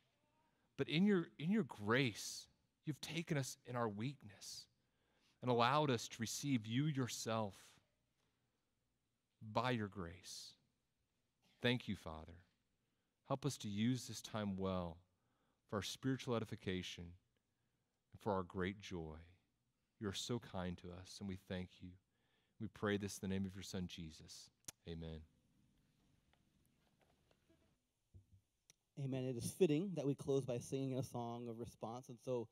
[0.77, 2.47] but in your, in your grace,
[2.85, 4.65] you've taken us in our weakness
[5.41, 7.55] and allowed us to receive you yourself
[9.51, 10.53] by your grace.
[11.61, 12.33] Thank you, Father.
[13.27, 14.97] Help us to use this time well
[15.69, 19.17] for our spiritual edification and for our great joy.
[19.99, 21.89] You are so kind to us, and we thank you.
[22.59, 24.49] We pray this in the name of your Son, Jesus.
[24.87, 25.21] Amen.
[29.03, 29.23] Amen.
[29.25, 32.09] It is fitting that we close by singing a song of response.
[32.09, 32.47] And so